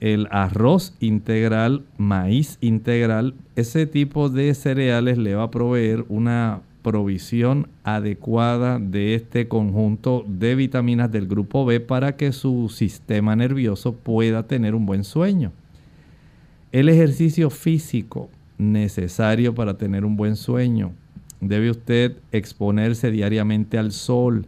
el 0.03 0.27
arroz 0.33 0.95
integral, 0.99 1.85
maíz 1.97 2.59
integral, 2.61 3.35
ese 3.55 3.87
tipo 3.87 4.29
de 4.31 4.53
cereales 4.53 5.17
le 5.17 5.37
va 5.37 5.45
a 5.45 5.51
proveer 5.53 6.05
una 6.09 6.63
provisión 6.83 7.69
adecuada 7.85 8.81
de 8.81 9.15
este 9.15 9.47
conjunto 9.47 10.25
de 10.27 10.57
vitaminas 10.57 11.13
del 11.13 11.29
grupo 11.29 11.65
B 11.65 11.79
para 11.79 12.17
que 12.17 12.33
su 12.33 12.69
sistema 12.69 13.37
nervioso 13.37 13.95
pueda 13.95 14.43
tener 14.49 14.75
un 14.75 14.87
buen 14.87 15.05
sueño. 15.05 15.53
El 16.73 16.89
ejercicio 16.89 17.49
físico 17.49 18.29
necesario 18.59 19.55
para 19.55 19.79
tener 19.79 20.05
un 20.05 20.17
buen 20.17 20.35
sueño. 20.35 20.91
Debe 21.41 21.71
usted 21.71 22.17
exponerse 22.33 23.13
diariamente 23.13 23.79
al 23.79 23.93
sol, 23.93 24.47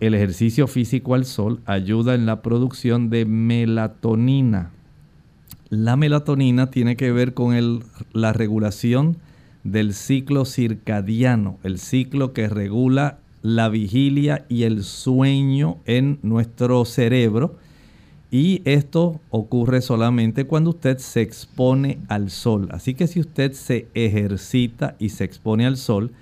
el 0.00 0.14
ejercicio 0.14 0.66
físico 0.66 1.14
al 1.14 1.26
sol 1.26 1.60
ayuda 1.66 2.14
en 2.14 2.26
la 2.26 2.42
producción 2.42 3.10
de 3.10 3.26
melatonina. 3.26 4.70
La 5.68 5.96
melatonina 5.96 6.70
tiene 6.70 6.96
que 6.96 7.12
ver 7.12 7.34
con 7.34 7.84
la 8.12 8.32
regulación 8.32 9.18
del 9.62 9.92
ciclo 9.92 10.46
circadiano, 10.46 11.58
el 11.62 11.78
ciclo 11.78 12.32
que 12.32 12.48
regula 12.48 13.18
la 13.42 13.68
vigilia 13.68 14.46
y 14.48 14.64
el 14.64 14.82
sueño 14.84 15.78
en 15.84 16.18
nuestro 16.22 16.84
cerebro. 16.86 17.56
Y 18.30 18.62
esto 18.64 19.20
ocurre 19.30 19.82
solamente 19.82 20.46
cuando 20.46 20.70
usted 20.70 20.98
se 20.98 21.20
expone 21.20 21.98
al 22.08 22.30
sol. 22.30 22.68
Así 22.70 22.94
que 22.94 23.06
si 23.06 23.20
usted 23.20 23.52
se 23.52 23.88
ejercita 23.94 24.96
y 24.98 25.10
se 25.10 25.24
expone 25.24 25.66
al 25.66 25.76
sol, 25.76 26.12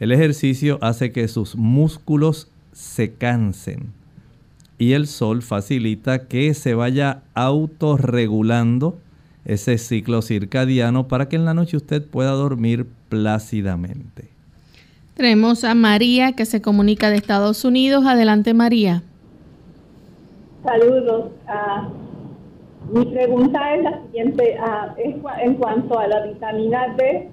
el 0.00 0.10
ejercicio 0.12 0.78
hace 0.80 1.12
que 1.12 1.28
sus 1.28 1.56
músculos 1.56 2.48
se 2.80 3.12
cansen. 3.12 3.92
Y 4.78 4.94
el 4.94 5.06
sol 5.06 5.42
facilita 5.42 6.26
que 6.26 6.54
se 6.54 6.74
vaya 6.74 7.22
autorregulando 7.34 8.98
ese 9.44 9.76
ciclo 9.76 10.22
circadiano 10.22 11.06
para 11.06 11.28
que 11.28 11.36
en 11.36 11.44
la 11.44 11.52
noche 11.52 11.76
usted 11.76 12.02
pueda 12.02 12.30
dormir 12.30 12.86
plácidamente. 13.10 14.28
Tenemos 15.14 15.64
a 15.64 15.74
María 15.74 16.32
que 16.32 16.46
se 16.46 16.62
comunica 16.62 17.10
de 17.10 17.16
Estados 17.16 17.64
Unidos. 17.66 18.06
Adelante 18.06 18.54
María. 18.54 19.02
Saludos. 20.64 21.32
Ah, 21.46 21.88
mi 22.90 23.04
pregunta 23.04 23.74
es 23.74 23.82
la 23.82 24.02
siguiente. 24.06 24.56
Ah, 24.58 24.94
en 24.96 25.54
cuanto 25.56 25.98
a 25.98 26.08
la 26.08 26.26
vitamina 26.26 26.94
D, 26.96 27.28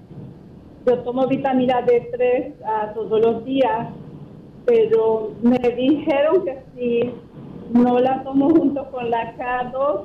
yo 0.85 0.99
tomo 0.99 1.25
vitamina 1.27 1.85
D3 1.85 2.53
ah, 2.65 2.91
todos 2.93 3.21
los 3.21 3.45
días 3.45 3.87
pero 4.67 5.31
me 5.41 5.57
dijeron 5.57 6.43
que 6.43 6.57
si 6.75 7.13
no 7.73 7.99
la 7.99 8.21
tomo 8.23 8.49
junto 8.49 8.85
con 8.91 9.09
la 9.09 9.35
K2, 9.37 10.03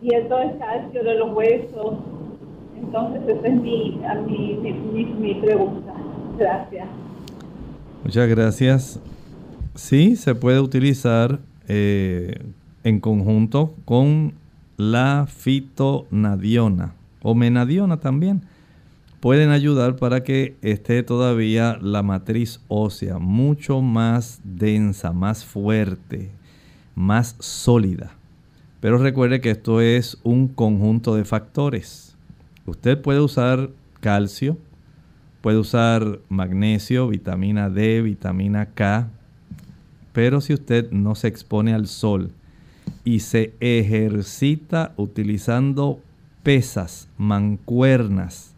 pierdo 0.00 0.42
el 0.42 0.58
calcio 0.58 1.02
de 1.02 1.14
los 1.14 1.34
huesos. 1.34 1.94
Entonces, 2.76 3.22
esa 3.28 3.48
es 3.48 3.54
mi, 3.54 3.98
mi, 4.26 5.04
mi, 5.04 5.34
pregunta. 5.36 5.94
Gracias. 6.38 6.86
Muchas 8.04 8.28
gracias. 8.28 9.00
Sí, 9.74 10.16
se 10.16 10.34
puede 10.34 10.60
utilizar 10.60 11.38
eh, 11.68 12.42
en 12.84 13.00
conjunto 13.00 13.72
con 13.86 14.34
la 14.76 15.26
fitonadiona 15.28 16.92
o 17.22 17.34
menadiona 17.34 18.00
también 18.00 18.42
pueden 19.22 19.50
ayudar 19.50 19.94
para 19.94 20.24
que 20.24 20.56
esté 20.62 21.04
todavía 21.04 21.78
la 21.80 22.02
matriz 22.02 22.60
ósea 22.66 23.20
mucho 23.20 23.80
más 23.80 24.40
densa, 24.42 25.12
más 25.12 25.44
fuerte, 25.44 26.32
más 26.96 27.36
sólida. 27.38 28.16
Pero 28.80 28.98
recuerde 28.98 29.40
que 29.40 29.52
esto 29.52 29.80
es 29.80 30.18
un 30.24 30.48
conjunto 30.48 31.14
de 31.14 31.24
factores. 31.24 32.16
Usted 32.66 33.00
puede 33.00 33.20
usar 33.20 33.70
calcio, 34.00 34.58
puede 35.40 35.58
usar 35.58 36.18
magnesio, 36.28 37.06
vitamina 37.06 37.70
D, 37.70 38.02
vitamina 38.02 38.70
K, 38.74 39.08
pero 40.12 40.40
si 40.40 40.52
usted 40.52 40.90
no 40.90 41.14
se 41.14 41.28
expone 41.28 41.74
al 41.74 41.86
sol 41.86 42.32
y 43.04 43.20
se 43.20 43.54
ejercita 43.60 44.94
utilizando 44.96 46.00
pesas, 46.42 47.08
mancuernas, 47.18 48.51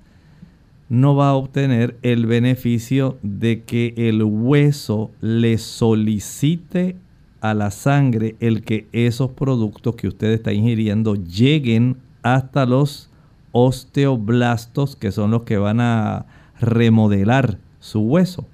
no 0.95 1.17
va 1.17 1.31
a 1.31 1.35
obtener 1.35 1.99
el 2.03 2.27
beneficio 2.27 3.19
de 3.23 3.63
que 3.63 3.95
el 3.97 4.23
hueso 4.23 5.11
le 5.21 5.59
solicite 5.59 6.97
a 7.41 7.53
la 7.53 7.71
sangre 7.71 8.37
el 8.41 8.63
que 8.63 8.87
esos 8.93 9.33
productos 9.33 9.97
que 9.97 10.09
usted 10.09 10.29
está 10.29 10.53
ingiriendo 10.53 11.17
lleguen 11.17 11.97
hasta 12.23 12.65
los 12.65 13.11
osteoblastos 13.53 14.95
que 14.97 15.11
son 15.11 15.33
los 15.33 15.43
que 15.43 15.59
van 15.59 15.81
a 15.81 16.27
remodelar 16.61 17.59
su 17.81 18.01
hueso. 18.01 18.47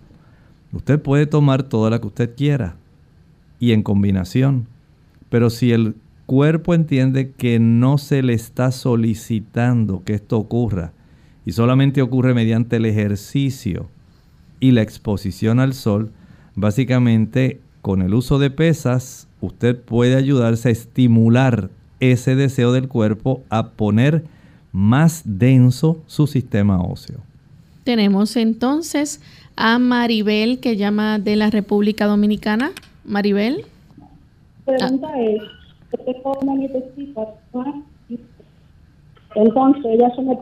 Usted 0.73 1.01
puede 1.01 1.27
tomar 1.27 1.63
toda 1.65 1.91
la 1.91 2.01
que 2.01 2.07
usted 2.07 2.35
quiera 2.35 2.77
y 3.59 3.73
en 3.73 3.83
combinación, 3.83 4.67
pero 5.29 5.51
si 5.51 5.73
el 5.73 5.95
cuerpo 6.25 6.73
entiende 6.75 7.33
que 7.33 7.59
no 7.59 7.99
se 7.99 8.23
le 8.23 8.33
está 8.33 8.73
solicitando 8.73 10.03
que 10.05 10.15
esto 10.15 10.39
ocurra 10.39 10.93
y 11.45 11.53
solamente 11.53 12.03
ocurre 12.03 12.35
mediante 12.35 12.77
el 12.77 12.87
ejercicio 12.87 13.89
y 14.61 14.73
la 14.73 14.83
exposición 14.83 15.59
al 15.61 15.73
sol, 15.75 16.11
básicamente 16.55 17.61
con 17.83 18.03
el 18.03 18.15
uso 18.15 18.39
de 18.39 18.51
pesas 18.51 19.27
usted 19.41 19.81
puede 19.81 20.17
ayudarse 20.17 20.69
a 20.69 20.73
estimular 20.73 21.71
ese 21.99 22.35
deseo 22.35 22.73
del 22.73 22.89
cuerpo 22.89 23.43
a 23.49 23.71
poner 23.71 24.25
más 24.73 25.23
denso 25.25 25.99
su 26.07 26.27
sistema 26.27 26.81
óseo. 26.81 27.19
Tenemos 27.85 28.37
entonces 28.37 29.21
a 29.57 29.79
Maribel 29.79 30.61
que 30.61 30.77
llama 30.77 31.19
de 31.19 31.37
la 31.37 31.51
República 31.51 32.07
Dominicana. 32.07 32.71
Maribel. 33.05 33.65
Pregunta 34.65 35.09
es, 35.21 35.43
tengo 36.05 36.39
una 36.43 36.55
nietecita, 36.55 37.23
entonces 39.35 39.85
ella 39.87 40.15
se 40.15 40.23
me 40.23 40.39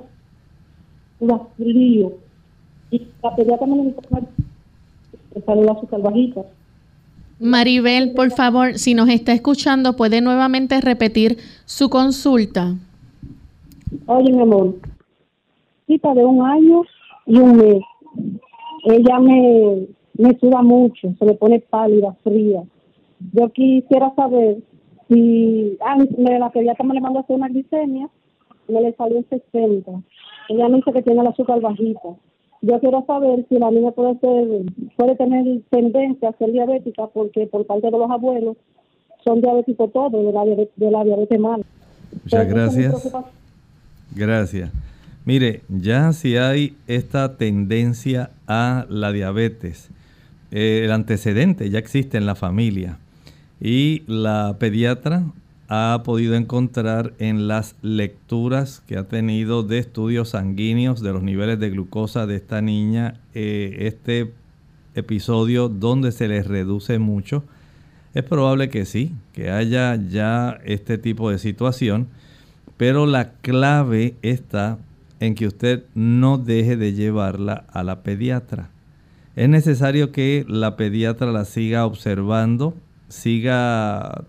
y 1.21 3.03
la 3.23 3.35
pediatra 3.37 3.67
me 3.67 3.95
azúcar 5.71 6.03
bajita. 6.03 6.43
Maribel, 7.41 8.15
por 8.15 8.31
favor, 8.31 8.75
si 8.79 8.95
nos 8.95 9.09
está 9.09 9.33
escuchando, 9.33 9.95
¿puede 9.95 10.21
nuevamente 10.21 10.81
repetir 10.81 11.39
su 11.65 11.89
consulta? 11.89 12.75
Oye, 14.07 14.33
mi 14.33 14.43
amor, 14.43 14.75
cita 15.87 16.15
de 16.15 16.25
un 16.25 16.45
año 16.45 16.83
y 17.27 17.39
un 17.39 17.57
mes. 17.57 17.83
Ella 18.85 19.21
me, 19.21 19.87
me 20.15 20.39
suda 20.39 20.63
mucho, 20.63 21.15
se 21.19 21.25
le 21.25 21.35
pone 21.35 21.61
pálida, 21.61 22.17
fría. 22.25 22.63
Yo 23.33 23.51
quisiera 23.51 24.13
saber 24.15 24.59
si 25.09 25.77
ah, 25.81 25.97
la 26.39 26.51
pediatra 26.51 26.85
me 26.85 26.95
le 26.95 27.01
mandó 27.01 27.21
a 27.21 27.23
hacer 27.23 27.37
una 27.37 27.49
glicemia, 27.49 28.09
me 28.69 28.81
le 28.81 28.93
salió 28.95 29.19
en 29.19 29.29
60. 29.29 29.93
Ella 30.49 30.69
me 30.69 30.77
dice 30.77 30.93
que 30.93 31.03
tiene 31.03 31.21
el 31.21 31.27
azúcar 31.27 31.61
bajita. 31.61 32.09
Yo 32.61 32.81
quiero 32.81 33.05
saber 33.07 33.47
si 33.49 33.59
la 33.59 33.71
niña 33.71 33.93
puede 33.93 34.19
ser, 34.19 34.73
puede 34.97 35.17
tener 35.17 35.61
tendencia 35.71 36.31
a 36.31 36.33
ser 36.39 36.51
diabética 36.51 37.07
porque 37.09 37.47
por 37.47 37.67
parte 37.67 37.91
de 37.91 37.99
los 37.99 38.11
abuelos 38.11 38.57
son 39.25 39.41
diabéticos 39.41 39.93
todos 39.93 40.13
de 40.13 40.33
la, 40.33 40.45
de 40.45 40.91
la 40.91 41.05
diabetes 41.05 41.39
mala. 41.39 41.65
Muchas 42.25 42.49
gracias. 42.49 43.15
Gracias. 44.15 44.73
Mire, 45.25 45.61
ya 45.69 46.13
si 46.13 46.37
hay 46.37 46.75
esta 46.87 47.37
tendencia 47.37 48.31
a 48.47 48.87
la 48.89 49.13
diabetes, 49.13 49.91
eh, 50.51 50.83
el 50.85 50.93
antecedente 50.93 51.69
ya 51.69 51.79
existe 51.79 52.17
en 52.17 52.25
la 52.25 52.35
familia 52.35 52.99
y 53.61 54.03
la 54.07 54.57
pediatra 54.59 55.25
ha 55.69 56.03
podido 56.03 56.35
encontrar 56.35 57.13
en 57.19 57.47
las 57.47 57.77
lecturas 57.83 58.83
que 58.87 58.97
ha 58.97 59.05
tenido 59.05 59.63
de 59.63 59.79
estudios 59.79 60.31
sanguíneos 60.31 61.03
de 61.03 61.13
los 61.13 61.23
niveles 61.23 61.61
de 61.61 61.71
glucosa 61.71 62.27
de 62.27 62.37
esta 62.37 62.63
niña, 62.63 63.21
eh, 63.35 63.77
este 63.81 64.33
episodio 64.95 65.69
donde 65.69 66.11
se 66.11 66.27
les 66.27 66.47
reduce 66.47 66.99
mucho, 66.99 67.45
es 68.15 68.25
probable 68.25 68.71
que 68.71 68.87
sí, 68.87 69.13
que 69.35 69.51
haya 69.51 69.97
ya 69.97 70.59
este 70.65 70.97
tipo 70.97 71.31
de 71.31 71.39
situación, 71.39 72.09
pero 72.79 73.05
la 73.05 73.33
clave 73.43 74.15
está 74.23 74.79
en 75.21 75.35
que 75.35 75.47
usted 75.47 75.85
no 75.95 76.39
deje 76.39 76.77
de 76.77 76.95
llevarla 76.95 77.65
a 77.71 77.83
la 77.83 78.03
pediatra. 78.03 78.71
Es 79.37 79.49
necesario 79.49 80.13
que 80.13 80.47
la 80.49 80.77
pediatra 80.77 81.31
la 81.31 81.45
siga 81.45 81.85
observando, 81.85 82.75
siga 83.09 84.25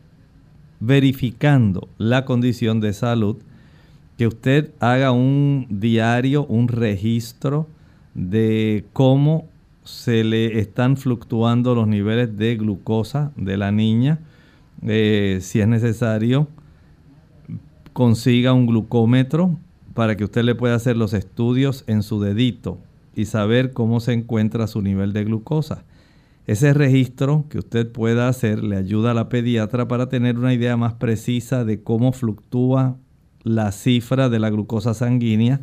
verificando 0.79 1.87
la 1.97 2.25
condición 2.25 2.79
de 2.79 2.93
salud, 2.93 3.37
que 4.17 4.27
usted 4.27 4.71
haga 4.79 5.11
un 5.11 5.67
diario, 5.69 6.45
un 6.45 6.67
registro 6.67 7.67
de 8.13 8.85
cómo 8.93 9.47
se 9.83 10.23
le 10.23 10.59
están 10.59 10.97
fluctuando 10.97 11.73
los 11.73 11.87
niveles 11.87 12.37
de 12.37 12.55
glucosa 12.57 13.31
de 13.35 13.57
la 13.57 13.71
niña. 13.71 14.19
Eh, 14.85 15.39
si 15.41 15.61
es 15.61 15.67
necesario, 15.67 16.47
consiga 17.93 18.53
un 18.53 18.67
glucómetro 18.67 19.57
para 19.93 20.15
que 20.15 20.23
usted 20.23 20.43
le 20.43 20.55
pueda 20.55 20.75
hacer 20.75 20.95
los 20.95 21.13
estudios 21.13 21.83
en 21.87 22.03
su 22.03 22.21
dedito 22.21 22.77
y 23.15 23.25
saber 23.25 23.73
cómo 23.73 23.99
se 23.99 24.13
encuentra 24.13 24.67
su 24.67 24.81
nivel 24.81 25.11
de 25.11 25.23
glucosa. 25.23 25.83
Ese 26.49 26.73
registro 26.73 27.45
que 27.47 27.59
usted 27.59 27.91
pueda 27.91 28.27
hacer 28.27 28.63
le 28.63 28.75
ayuda 28.75 29.11
a 29.11 29.13
la 29.13 29.29
pediatra 29.29 29.87
para 29.87 30.09
tener 30.09 30.39
una 30.39 30.51
idea 30.51 30.77
más 30.77 30.95
precisa 30.95 31.63
de 31.63 31.83
cómo 31.83 32.11
fluctúa 32.11 32.97
la 33.43 33.71
cifra 33.71 34.29
de 34.29 34.39
la 34.39 34.49
glucosa 34.49 34.95
sanguínea 34.95 35.61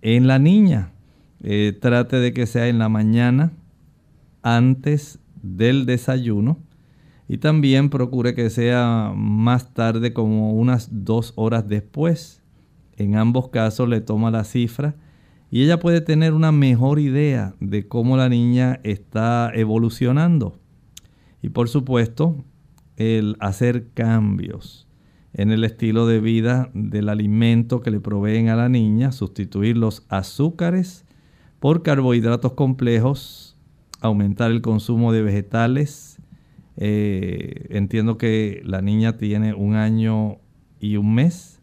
en 0.00 0.26
la 0.26 0.38
niña. 0.38 0.92
Eh, 1.42 1.76
trate 1.78 2.16
de 2.20 2.32
que 2.32 2.46
sea 2.46 2.68
en 2.68 2.78
la 2.78 2.88
mañana, 2.88 3.52
antes 4.40 5.18
del 5.42 5.84
desayuno, 5.84 6.56
y 7.28 7.36
también 7.36 7.90
procure 7.90 8.34
que 8.34 8.48
sea 8.48 9.12
más 9.14 9.74
tarde, 9.74 10.14
como 10.14 10.54
unas 10.54 10.88
dos 11.04 11.34
horas 11.36 11.68
después. 11.68 12.42
En 12.96 13.16
ambos 13.16 13.50
casos 13.50 13.90
le 13.90 14.00
toma 14.00 14.30
la 14.30 14.44
cifra 14.44 14.94
y 15.54 15.62
ella 15.62 15.78
puede 15.78 16.00
tener 16.00 16.32
una 16.32 16.50
mejor 16.50 16.98
idea 16.98 17.54
de 17.60 17.86
cómo 17.86 18.16
la 18.16 18.28
niña 18.28 18.80
está 18.82 19.52
evolucionando. 19.54 20.58
Y 21.42 21.50
por 21.50 21.68
supuesto, 21.68 22.44
el 22.96 23.36
hacer 23.38 23.86
cambios 23.94 24.88
en 25.32 25.52
el 25.52 25.62
estilo 25.62 26.08
de 26.08 26.18
vida 26.18 26.72
del 26.74 27.08
alimento 27.08 27.82
que 27.82 27.92
le 27.92 28.00
proveen 28.00 28.48
a 28.48 28.56
la 28.56 28.68
niña, 28.68 29.12
sustituir 29.12 29.76
los 29.76 30.04
azúcares 30.08 31.04
por 31.60 31.84
carbohidratos 31.84 32.54
complejos, 32.54 33.56
aumentar 34.00 34.50
el 34.50 34.60
consumo 34.60 35.12
de 35.12 35.22
vegetales. 35.22 36.18
Eh, 36.78 37.66
entiendo 37.70 38.18
que 38.18 38.60
la 38.64 38.82
niña 38.82 39.18
tiene 39.18 39.54
un 39.54 39.76
año 39.76 40.38
y 40.80 40.96
un 40.96 41.14
mes 41.14 41.53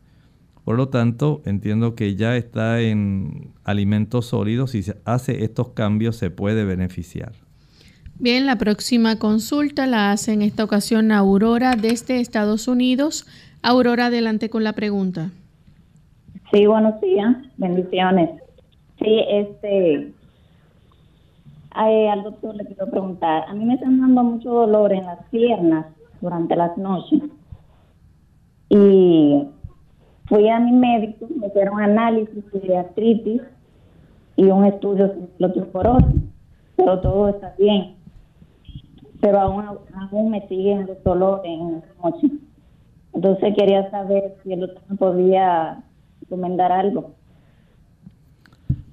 por 0.64 0.78
lo 0.78 0.90
tanto, 0.90 1.42
entiendo 1.46 1.96
que 1.96 2.16
ya 2.16 2.38
está 2.38 2.82
en 2.82 3.52
alimentos 3.64 4.28
sólidos 4.28 4.76
y 4.76 4.84
se 4.84 4.96
hace 5.06 5.44
estos 5.44 5.70
cambios 5.70 6.16
se 6.16 6.30
puede 6.30 6.66
beneficiar. 6.66 7.34
Bien, 8.20 8.46
la 8.46 8.58
próxima 8.58 9.18
consulta 9.18 9.88
la 9.88 10.12
hace 10.12 10.34
en 10.34 10.44
esta 10.44 10.64
ocasión 10.64 11.12
Aurora 11.12 11.76
desde 11.76 12.20
Estados 12.20 12.68
Unidos. 12.68 13.26
Aurora, 13.64 14.08
adelante 14.08 14.50
con 14.50 14.64
la 14.64 14.74
pregunta. 14.74 15.32
Sí, 16.52 16.68
buenos 16.68 17.02
días, 17.02 17.36
bendiciones. 17.58 18.30
Sí, 19.00 19.24
este, 19.30 20.14
al 21.72 22.24
doctor 22.24 22.56
le 22.56 22.66
quiero 22.66 22.88
preguntar, 22.92 23.46
a 23.48 23.54
mí 23.54 23.66
me 23.66 23.76
están 23.76 24.00
dando 24.00 24.24
mucho 24.24 24.52
dolor 24.52 24.94
en 24.94 25.06
las 25.06 25.26
piernas 25.30 25.88
durante 26.22 26.56
las 26.56 26.78
noches 26.78 27.22
y 28.70 29.44
Fui 30.26 30.48
a 30.50 30.60
mi 30.60 30.72
médico, 30.72 31.28
me 31.36 31.48
hicieron 31.48 31.82
análisis 31.82 32.44
de 32.52 32.78
artritis 32.78 33.42
y 34.36 34.46
un 34.46 34.66
estudio 34.66 35.10
de 35.38 35.46
osteoporosis, 35.46 36.22
pero 36.76 37.00
todo 37.02 37.30
está 37.30 37.54
bien. 37.58 37.96
Pero 39.20 39.40
aún, 39.40 39.66
aún 40.12 40.32
me 40.32 40.48
siguen 40.48 40.88
los 40.88 41.04
dolores 41.04 41.46
en 41.46 41.82
la 41.82 42.10
noche. 42.10 42.32
Entonces 43.14 43.54
quería 43.58 43.90
saber 43.92 44.36
si 44.44 44.54
el 44.54 44.62
doctor 44.62 44.84
me 44.90 44.96
podía 44.96 45.84
recomendar 46.22 46.72
algo. 46.72 47.14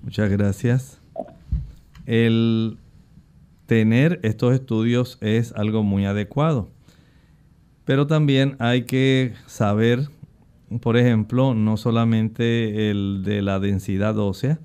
Muchas 0.02 0.30
gracias. 0.30 1.00
El 2.06 2.78
tener 3.66 4.18
estos 4.22 4.54
estudios 4.54 5.18
es 5.20 5.52
algo 5.52 5.82
muy 5.82 6.06
adecuado, 6.06 6.68
pero 7.84 8.06
también 8.06 8.56
hay 8.58 8.84
que 8.84 9.34
saber 9.46 10.08
por 10.81 10.96
ejemplo, 10.96 11.54
no 11.54 11.76
solamente 11.76 12.90
el 12.90 13.22
de 13.24 13.42
la 13.42 13.59
densidad 13.59 14.18
ósea, 14.18 14.61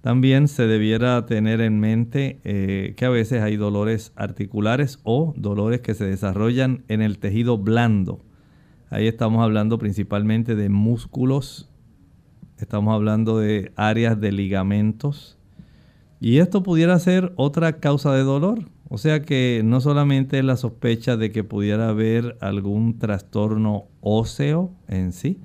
también 0.00 0.46
se 0.48 0.66
debiera 0.66 1.26
tener 1.26 1.60
en 1.60 1.80
mente 1.80 2.40
eh, 2.44 2.94
que 2.96 3.04
a 3.04 3.10
veces 3.10 3.42
hay 3.42 3.56
dolores 3.56 4.12
articulares 4.14 5.00
o 5.02 5.34
dolores 5.36 5.80
que 5.80 5.94
se 5.94 6.04
desarrollan 6.04 6.84
en 6.88 7.02
el 7.02 7.18
tejido 7.18 7.58
blando. 7.58 8.24
Ahí 8.90 9.06
estamos 9.06 9.42
hablando 9.42 9.78
principalmente 9.78 10.54
de 10.54 10.68
músculos, 10.68 11.68
estamos 12.58 12.94
hablando 12.94 13.38
de 13.38 13.72
áreas 13.76 14.20
de 14.20 14.32
ligamentos. 14.32 15.36
Y 16.20 16.38
esto 16.38 16.62
pudiera 16.62 16.98
ser 16.98 17.32
otra 17.36 17.74
causa 17.74 18.12
de 18.12 18.22
dolor. 18.22 18.68
O 18.88 18.98
sea 18.98 19.22
que 19.22 19.62
no 19.64 19.80
solamente 19.80 20.42
la 20.42 20.56
sospecha 20.56 21.16
de 21.16 21.30
que 21.30 21.44
pudiera 21.44 21.88
haber 21.88 22.36
algún 22.40 22.98
trastorno 22.98 23.84
óseo 24.00 24.70
en 24.88 25.12
sí, 25.12 25.40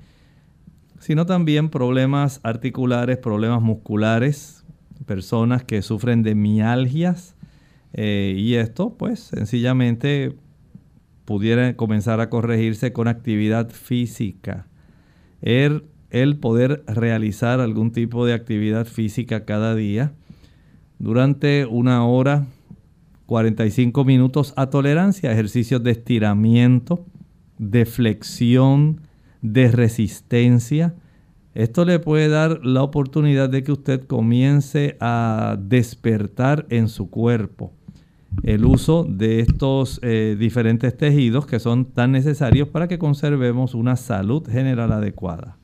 sino 0.98 1.26
también 1.26 1.68
problemas 1.68 2.40
articulares, 2.42 3.18
problemas 3.18 3.60
musculares, 3.60 4.64
personas 5.06 5.62
que 5.64 5.82
sufren 5.82 6.22
de 6.22 6.34
mialgias, 6.34 7.34
Eh, 7.96 8.34
y 8.36 8.56
esto, 8.56 8.96
pues, 8.98 9.20
sencillamente 9.20 10.34
pudiera 11.24 11.76
comenzar 11.76 12.18
a 12.18 12.28
corregirse 12.28 12.92
con 12.92 13.06
actividad 13.06 13.70
física. 13.70 14.66
El, 15.42 15.84
el 16.10 16.36
poder 16.36 16.82
realizar 16.88 17.60
algún 17.60 17.92
tipo 17.92 18.26
de 18.26 18.32
actividad 18.32 18.86
física 18.86 19.44
cada 19.44 19.76
día 19.76 20.12
durante 20.98 21.66
una 21.66 22.04
hora, 22.04 22.46
45 23.26 24.04
minutos 24.04 24.52
a 24.56 24.70
tolerancia, 24.70 25.32
ejercicios 25.32 25.82
de 25.82 25.92
estiramiento, 25.92 27.06
de 27.58 27.86
flexión, 27.86 29.00
de 29.40 29.70
resistencia. 29.70 30.94
Esto 31.54 31.84
le 31.84 31.98
puede 31.98 32.28
dar 32.28 32.64
la 32.64 32.82
oportunidad 32.82 33.48
de 33.48 33.62
que 33.62 33.72
usted 33.72 34.04
comience 34.06 34.96
a 35.00 35.56
despertar 35.60 36.66
en 36.70 36.88
su 36.88 37.10
cuerpo 37.10 37.72
el 38.42 38.64
uso 38.64 39.06
de 39.08 39.40
estos 39.40 40.00
eh, 40.02 40.36
diferentes 40.38 40.96
tejidos 40.96 41.46
que 41.46 41.60
son 41.60 41.84
tan 41.84 42.12
necesarios 42.12 42.68
para 42.68 42.88
que 42.88 42.98
conservemos 42.98 43.74
una 43.74 43.96
salud 43.96 44.46
general 44.48 44.92
adecuada. 44.92 45.56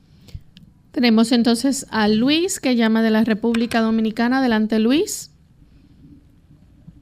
Tenemos 0.91 1.31
entonces 1.31 1.85
a 1.89 2.07
Luis 2.07 2.59
que 2.59 2.75
llama 2.75 3.01
de 3.01 3.11
la 3.11 3.23
República 3.23 3.81
Dominicana. 3.81 4.39
Adelante 4.39 4.79
Luis. 4.79 5.31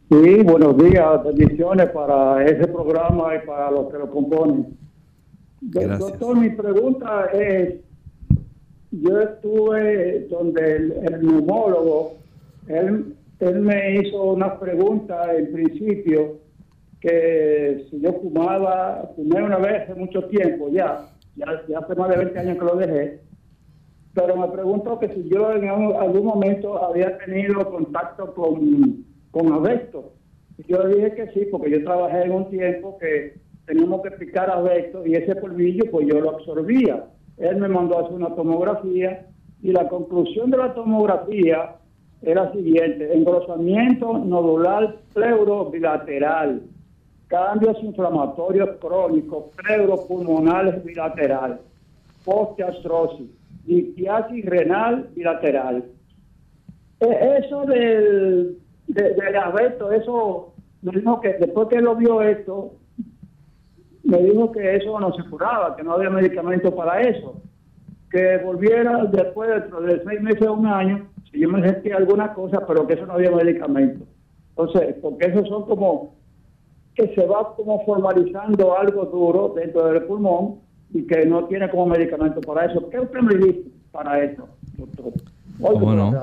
Sí, 0.09 0.43
buenos 0.43 0.77
días, 0.77 1.23
bendiciones 1.23 1.89
para 1.91 2.43
ese 2.43 2.67
programa 2.67 3.35
y 3.35 3.45
para 3.45 3.69
los 3.69 3.91
que 3.91 3.99
lo 3.99 4.09
componen. 4.09 4.77
Doctor, 5.61 6.37
mi 6.37 6.49
pregunta 6.49 7.27
es, 7.33 7.75
yo 8.91 9.21
estuve 9.21 10.27
donde 10.29 10.75
el, 10.75 10.91
el 11.03 11.21
neumólogo, 11.25 12.13
él 12.67 13.15
él 13.39 13.61
me 13.61 13.95
hizo 13.95 14.21
una 14.23 14.59
pregunta 14.59 15.33
en 15.33 15.51
principio 15.53 16.39
que 16.99 17.85
si 17.89 18.01
yo 18.01 18.13
fumaba, 18.13 19.11
fumé 19.15 19.41
una 19.41 19.57
vez 19.57 19.83
hace 19.83 19.95
mucho 19.95 20.25
tiempo 20.25 20.69
ya, 20.69 21.07
ya, 21.35 21.45
hace 21.79 21.95
más 21.95 22.09
de 22.09 22.17
20 22.17 22.39
años 22.39 22.57
que 22.57 22.65
lo 22.65 22.75
dejé, 22.75 23.21
pero 24.13 24.35
me 24.35 24.47
preguntó 24.49 24.99
que 24.99 25.07
si 25.09 25.29
yo 25.29 25.53
en 25.53 25.69
algún 25.69 26.25
momento 26.25 26.83
había 26.83 27.17
tenido 27.19 27.69
contacto 27.71 28.33
con, 28.33 29.05
con 29.31 29.47
Y 30.57 30.63
yo 30.67 30.87
dije 30.87 31.13
que 31.13 31.27
sí, 31.33 31.47
porque 31.51 31.71
yo 31.71 31.83
trabajé 31.83 32.23
en 32.23 32.31
un 32.31 32.49
tiempo 32.49 32.97
que 32.97 33.35
teníamos 33.65 34.01
que 34.01 34.11
picar 34.11 34.49
abesto 34.49 35.05
y 35.05 35.15
ese 35.15 35.35
polvillo 35.35 35.85
pues 35.91 36.07
yo 36.07 36.19
lo 36.19 36.31
absorbía. 36.31 37.05
Él 37.37 37.57
me 37.57 37.67
mandó 37.67 37.97
a 37.97 38.01
hacer 38.01 38.15
una 38.15 38.35
tomografía 38.35 39.27
y 39.61 39.71
la 39.71 39.87
conclusión 39.87 40.49
de 40.49 40.57
la 40.57 40.73
tomografía 40.73 41.75
era 42.21 42.45
la 42.45 42.51
siguiente, 42.51 43.13
engrosamiento 43.13 44.17
nodular 44.17 44.97
pleurobilateral, 45.13 46.63
cambios 47.27 47.81
inflamatorios 47.81 48.71
crónicos 48.81 49.45
pleuropulmonales 49.55 50.83
bilateral, 50.83 51.61
postiastrosis, 52.25 53.29
litiasis 53.65 54.45
renal 54.45 55.09
bilateral. 55.15 55.85
Eso 56.99 57.65
del, 57.65 58.57
de, 58.89 59.13
del 59.13 59.93
eso 60.01 60.53
me 60.81 60.91
dijo 60.91 61.21
que 61.21 61.33
después 61.33 61.67
que 61.69 61.81
lo 61.81 61.95
vio 61.95 62.21
esto, 62.21 62.73
me 64.03 64.17
dijo 64.17 64.51
que 64.51 64.75
eso 64.75 64.99
no 64.99 65.13
se 65.13 65.23
curaba, 65.29 65.75
que 65.75 65.83
no 65.83 65.93
había 65.93 66.09
medicamento 66.09 66.75
para 66.75 67.01
eso, 67.01 67.41
que 68.09 68.37
volviera 68.39 69.05
después 69.05 69.49
de 69.49 70.03
seis 70.03 70.21
meses 70.21 70.47
o 70.47 70.53
un 70.53 70.65
año 70.65 71.07
si 71.31 71.39
yo 71.39 71.49
me 71.49 71.61
sentía 71.67 71.97
alguna 71.97 72.33
cosa, 72.33 72.65
pero 72.65 72.87
que 72.87 72.93
eso 72.93 73.05
no 73.05 73.13
había 73.13 73.31
medicamento. 73.31 74.05
Entonces, 74.49 74.95
porque 75.01 75.27
eso 75.27 75.45
son 75.45 75.65
como 75.65 76.15
que 76.95 77.13
se 77.13 77.25
va 77.25 77.55
como 77.55 77.85
formalizando 77.85 78.75
algo 78.75 79.05
duro 79.05 79.53
dentro 79.55 79.85
del 79.85 80.03
pulmón 80.05 80.55
y 80.91 81.05
que 81.05 81.25
no 81.25 81.45
tiene 81.45 81.69
como 81.69 81.85
medicamento 81.85 82.41
para 82.41 82.65
eso. 82.65 82.89
¿Qué 82.89 82.99
usted 82.99 83.19
me 83.19 83.35
dice 83.35 83.69
para 83.91 84.23
eso, 84.23 84.49
doctor? 84.77 85.13
¿Cómo 85.61 85.93
no? 85.93 86.13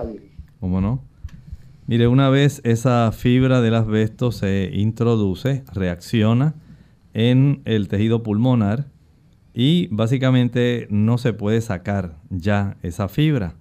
¿Cómo 0.60 0.80
no? 0.80 1.00
Mire, 1.88 2.08
una 2.08 2.30
vez 2.30 2.60
esa 2.64 3.12
fibra 3.12 3.60
del 3.60 3.76
asbesto 3.76 4.32
se 4.32 4.70
introduce, 4.72 5.62
reacciona 5.72 6.56
en 7.14 7.62
el 7.64 7.86
tejido 7.86 8.24
pulmonar 8.24 8.88
y 9.54 9.86
básicamente 9.92 10.88
no 10.90 11.16
se 11.16 11.32
puede 11.32 11.60
sacar 11.60 12.18
ya 12.28 12.76
esa 12.82 13.06
fibra. 13.06 13.54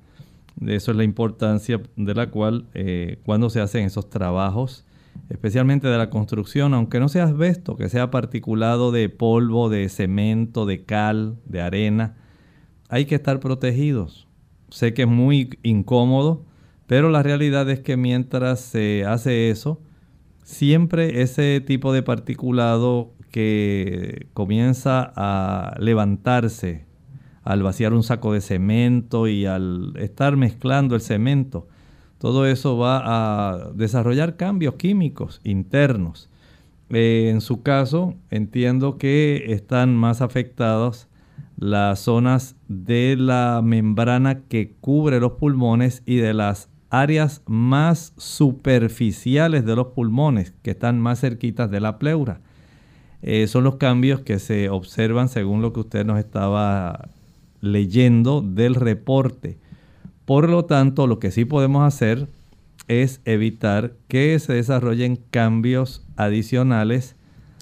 Eso 0.65 0.89
es 0.89 0.97
la 0.97 1.03
importancia 1.03 1.79
de 1.95 2.15
la 2.15 2.31
cual 2.31 2.65
eh, 2.73 3.19
cuando 3.25 3.51
se 3.51 3.61
hacen 3.61 3.85
esos 3.85 4.09
trabajos, 4.09 4.85
especialmente 5.29 5.87
de 5.87 5.97
la 5.99 6.09
construcción, 6.09 6.73
aunque 6.73 6.99
no 6.99 7.09
sea 7.09 7.25
asbesto, 7.25 7.75
que 7.75 7.89
sea 7.89 8.09
particulado 8.09 8.91
de 8.91 9.07
polvo, 9.07 9.69
de 9.69 9.87
cemento, 9.87 10.65
de 10.65 10.83
cal, 10.83 11.37
de 11.45 11.61
arena, 11.61 12.15
hay 12.89 13.05
que 13.05 13.13
estar 13.13 13.39
protegidos. 13.39 14.27
Sé 14.69 14.95
que 14.95 15.03
es 15.03 15.07
muy 15.07 15.59
incómodo, 15.61 16.43
pero 16.87 17.09
la 17.09 17.23
realidad 17.23 17.69
es 17.69 17.79
que 17.79 17.97
mientras 17.97 18.59
se 18.59 19.05
hace 19.05 19.49
eso, 19.49 19.81
siempre 20.43 21.21
ese 21.21 21.61
tipo 21.65 21.93
de 21.93 22.03
particulado 22.03 23.13
que 23.31 24.27
comienza 24.33 25.11
a 25.15 25.75
levantarse 25.79 26.85
al 27.43 27.63
vaciar 27.63 27.93
un 27.93 28.03
saco 28.03 28.33
de 28.33 28.41
cemento 28.41 29.27
y 29.27 29.45
al 29.45 29.93
estar 29.97 30.37
mezclando 30.37 30.95
el 30.95 31.01
cemento, 31.01 31.67
todo 32.17 32.45
eso 32.45 32.77
va 32.77 33.01
a 33.03 33.71
desarrollar 33.73 34.35
cambios 34.35 34.75
químicos 34.75 35.41
internos. 35.43 36.29
Eh, 36.89 37.29
en 37.31 37.41
su 37.41 37.61
caso, 37.61 38.15
entiendo 38.29 38.97
que 38.97 39.45
están 39.47 39.95
más 39.95 40.21
afectadas 40.21 41.09
las 41.57 41.99
zonas 41.99 42.55
de 42.67 43.15
la 43.17 43.61
membrana 43.63 44.41
que 44.41 44.73
cubre 44.81 45.19
los 45.19 45.33
pulmones 45.33 46.03
y 46.05 46.17
de 46.17 46.33
las 46.33 46.69
áreas 47.01 47.41
más 47.45 48.13
superficiales 48.17 49.65
de 49.65 49.75
los 49.75 49.87
pulmones, 49.87 50.53
que 50.61 50.71
están 50.71 50.99
más 50.99 51.19
cerquitas 51.19 51.69
de 51.69 51.79
la 51.79 51.99
pleura. 51.99 52.41
Eh, 53.21 53.47
son 53.47 53.63
los 53.63 53.75
cambios 53.77 54.21
que 54.21 54.39
se 54.39 54.69
observan 54.69 55.29
según 55.29 55.61
lo 55.61 55.73
que 55.73 55.81
usted 55.81 56.05
nos 56.05 56.19
estaba 56.19 57.09
leyendo 57.59 58.41
del 58.41 58.75
reporte. 58.75 59.57
Por 60.25 60.49
lo 60.49 60.65
tanto, 60.65 61.07
lo 61.07 61.19
que 61.19 61.31
sí 61.31 61.45
podemos 61.45 61.83
hacer 61.85 62.27
es 62.87 63.21
evitar 63.25 63.93
que 64.07 64.37
se 64.39 64.53
desarrollen 64.53 65.19
cambios 65.31 66.05
adicionales 66.15 67.15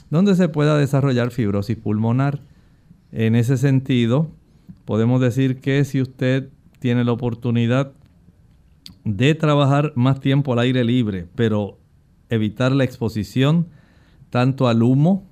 donde 0.10 0.36
se 0.36 0.48
pueda 0.50 0.78
desarrollar 0.78 1.32
fibrosis 1.32 1.78
pulmonar. 1.78 2.42
En 3.12 3.36
ese 3.36 3.58
sentido, 3.58 4.30
podemos 4.86 5.22
decir 5.22 5.60
que 5.60 5.84
si 5.86 6.02
usted 6.02 6.50
tiene 6.80 7.04
la 7.04 7.14
oportunidad 7.14 7.94
de 9.04 9.36
trabajar 9.36 9.94
más 9.96 10.20
tiempo 10.20 10.54
al 10.54 10.60
aire 10.60 10.84
libre, 10.84 11.28
pero 11.36 11.78
evitar 12.30 12.72
la 12.72 12.84
exposición 12.84 13.68
tanto 14.30 14.68
al 14.68 14.82
humo, 14.82 15.28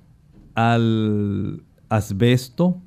al 0.54 1.62
asbesto, 1.88 2.80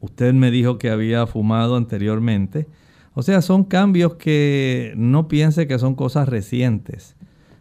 Usted 0.00 0.32
me 0.32 0.50
dijo 0.50 0.78
que 0.78 0.90
había 0.90 1.26
fumado 1.26 1.76
anteriormente. 1.76 2.66
O 3.12 3.22
sea, 3.22 3.42
son 3.42 3.64
cambios 3.64 4.14
que 4.14 4.94
no 4.96 5.28
piense 5.28 5.66
que 5.66 5.78
son 5.78 5.94
cosas 5.94 6.28
recientes. 6.28 7.16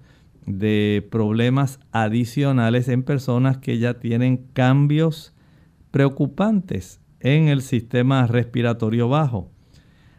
de 0.50 1.08
problemas 1.12 1.80
adicionales 1.92 2.90
en 2.90 3.04
personas 3.04 3.60
que 3.60 3.78
ya 3.78 4.00
tienen 4.00 4.48
cambios 4.54 5.34
preocupantes 5.92 7.00
en 7.20 7.48
el 7.48 7.62
sistema 7.62 8.26
respiratorio 8.26 9.08
bajo. 9.08 9.52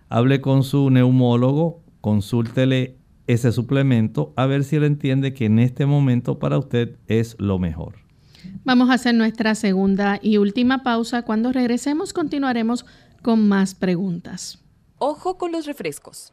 Hable 0.08 0.40
con 0.40 0.62
su 0.62 0.88
neumólogo, 0.90 1.82
consúltele 2.00 2.96
ese 3.26 3.52
suplemento 3.52 4.32
a 4.36 4.46
ver 4.46 4.64
si 4.64 4.76
él 4.76 4.84
entiende 4.84 5.34
que 5.34 5.46
en 5.46 5.58
este 5.58 5.84
momento 5.84 6.38
para 6.38 6.58
usted 6.58 6.96
es 7.06 7.36
lo 7.38 7.58
mejor. 7.58 7.96
Vamos 8.64 8.90
a 8.90 8.94
hacer 8.94 9.14
nuestra 9.14 9.54
segunda 9.54 10.18
y 10.22 10.38
última 10.38 10.82
pausa. 10.82 11.22
Cuando 11.22 11.52
regresemos 11.52 12.12
continuaremos 12.12 12.86
con 13.22 13.48
más 13.48 13.74
preguntas. 13.74 14.62
Ojo 14.98 15.38
con 15.38 15.52
los 15.52 15.66
refrescos. 15.66 16.32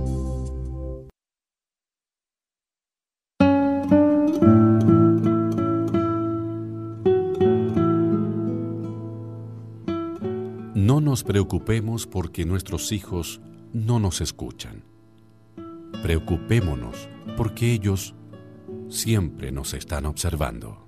No 11.01 11.09
nos 11.09 11.23
preocupemos 11.23 12.05
porque 12.05 12.45
nuestros 12.45 12.91
hijos 12.91 13.41
no 13.73 13.99
nos 13.99 14.21
escuchan. 14.21 14.83
Preocupémonos 16.03 17.09
porque 17.35 17.73
ellos 17.73 18.13
siempre 18.87 19.51
nos 19.51 19.73
están 19.73 20.05
observando. 20.05 20.85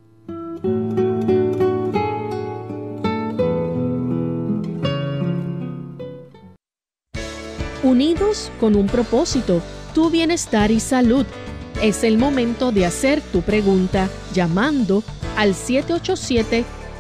Unidos 7.82 8.52
con 8.60 8.76
un 8.76 8.86
propósito, 8.86 9.64
tu 9.96 10.12
bienestar 10.12 10.70
y 10.70 10.80
salud. 10.80 11.26
Es 11.82 12.04
el 12.04 12.20
momento 12.20 12.72
de 12.72 12.86
hacer 12.86 13.20
tu 13.20 13.42
pregunta 13.42 14.08
llamando 14.32 15.04
al 15.36 15.56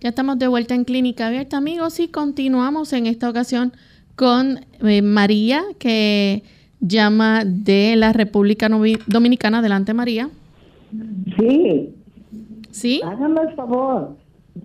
Ya 0.00 0.08
estamos 0.08 0.38
de 0.38 0.48
vuelta 0.48 0.74
en 0.74 0.84
Clínica 0.84 1.28
Abierta, 1.28 1.56
amigos, 1.58 2.00
y 2.00 2.08
continuamos 2.08 2.92
en 2.92 3.06
esta 3.06 3.30
ocasión 3.30 3.72
con 4.16 4.60
eh, 4.80 5.02
María, 5.02 5.62
que 5.78 6.42
llama 6.80 7.44
de 7.44 7.94
la 7.96 8.12
República 8.12 8.68
Dominicana. 9.06 9.58
Adelante, 9.58 9.94
María. 9.94 10.28
Sí. 11.38 11.94
¿Sí? 12.70 13.00
Hágame 13.04 13.42
el 13.42 13.54
favor. 13.54 14.16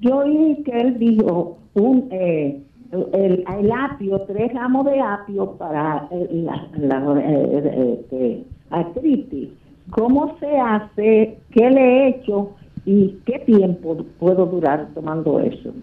Yo 0.02 0.18
oí 0.18 0.64
que 0.64 0.72
él 0.72 0.98
dijo 0.98 1.60
un, 1.76 2.08
eh, 2.12 2.60
el, 2.92 3.44
el, 3.60 3.72
apio, 3.72 4.22
tres 4.22 4.54
ramos 4.54 4.86
de 4.86 5.00
apio 5.00 5.52
para 5.54 6.10
la, 6.12 6.68
la 6.78 7.22
este, 7.22 8.44
artritis. 8.70 9.50
¿Cómo 9.92 10.38
se 10.40 10.58
hace? 10.58 11.38
¿Qué 11.52 11.70
le 11.70 11.82
he 11.82 12.10
hecho? 12.10 12.56
¿Y 12.88 13.20
qué 13.26 13.40
tiempo 13.40 13.98
puedo 14.18 14.46
durar 14.46 14.88
tomando 14.96 15.42
eso? 15.42 15.74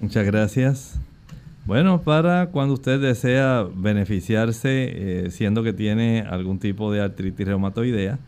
Muchas 0.00 0.24
gracias. 0.24 0.98
Bueno, 1.66 2.00
para 2.00 2.46
cuando 2.46 2.72
usted 2.72 2.98
desea 2.98 3.66
beneficiarse, 3.76 5.26
eh, 5.26 5.30
siendo 5.30 5.62
que 5.62 5.74
tiene 5.74 6.22
algún 6.22 6.58
tipo 6.58 6.90
de 6.90 7.02
artritis 7.02 7.46
reumatoidea, 7.46 8.18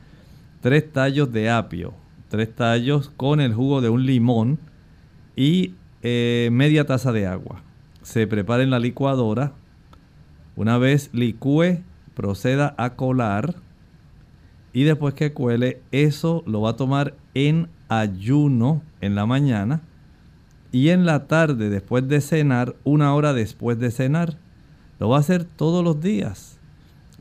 tres 0.60 0.92
tallos 0.92 1.32
de 1.32 1.48
apio, 1.48 1.94
tres 2.28 2.54
tallos 2.54 3.08
con 3.16 3.40
el 3.40 3.54
jugo 3.54 3.80
de 3.80 3.88
un 3.88 4.04
limón 4.04 4.58
y 5.34 5.72
eh, 6.02 6.50
media 6.52 6.84
taza 6.84 7.10
de 7.10 7.26
agua. 7.26 7.62
Se 8.02 8.26
prepara 8.26 8.64
en 8.64 8.70
la 8.70 8.80
licuadora. 8.80 9.52
Una 10.56 10.76
vez 10.76 11.08
licúe, 11.14 11.78
proceda 12.14 12.74
a 12.76 12.96
colar 12.96 13.54
y 14.76 14.84
después 14.84 15.14
que 15.14 15.32
cuele, 15.32 15.80
eso 15.90 16.44
lo 16.46 16.60
va 16.60 16.72
a 16.72 16.76
tomar 16.76 17.14
en 17.32 17.70
ayuno 17.88 18.82
en 19.00 19.14
la 19.14 19.24
mañana 19.24 19.80
y 20.70 20.90
en 20.90 21.06
la 21.06 21.26
tarde 21.28 21.70
después 21.70 22.06
de 22.08 22.20
cenar, 22.20 22.76
una 22.84 23.14
hora 23.14 23.32
después 23.32 23.78
de 23.78 23.90
cenar. 23.90 24.36
Lo 24.98 25.08
va 25.08 25.16
a 25.16 25.20
hacer 25.20 25.44
todos 25.44 25.82
los 25.82 26.02
días 26.02 26.58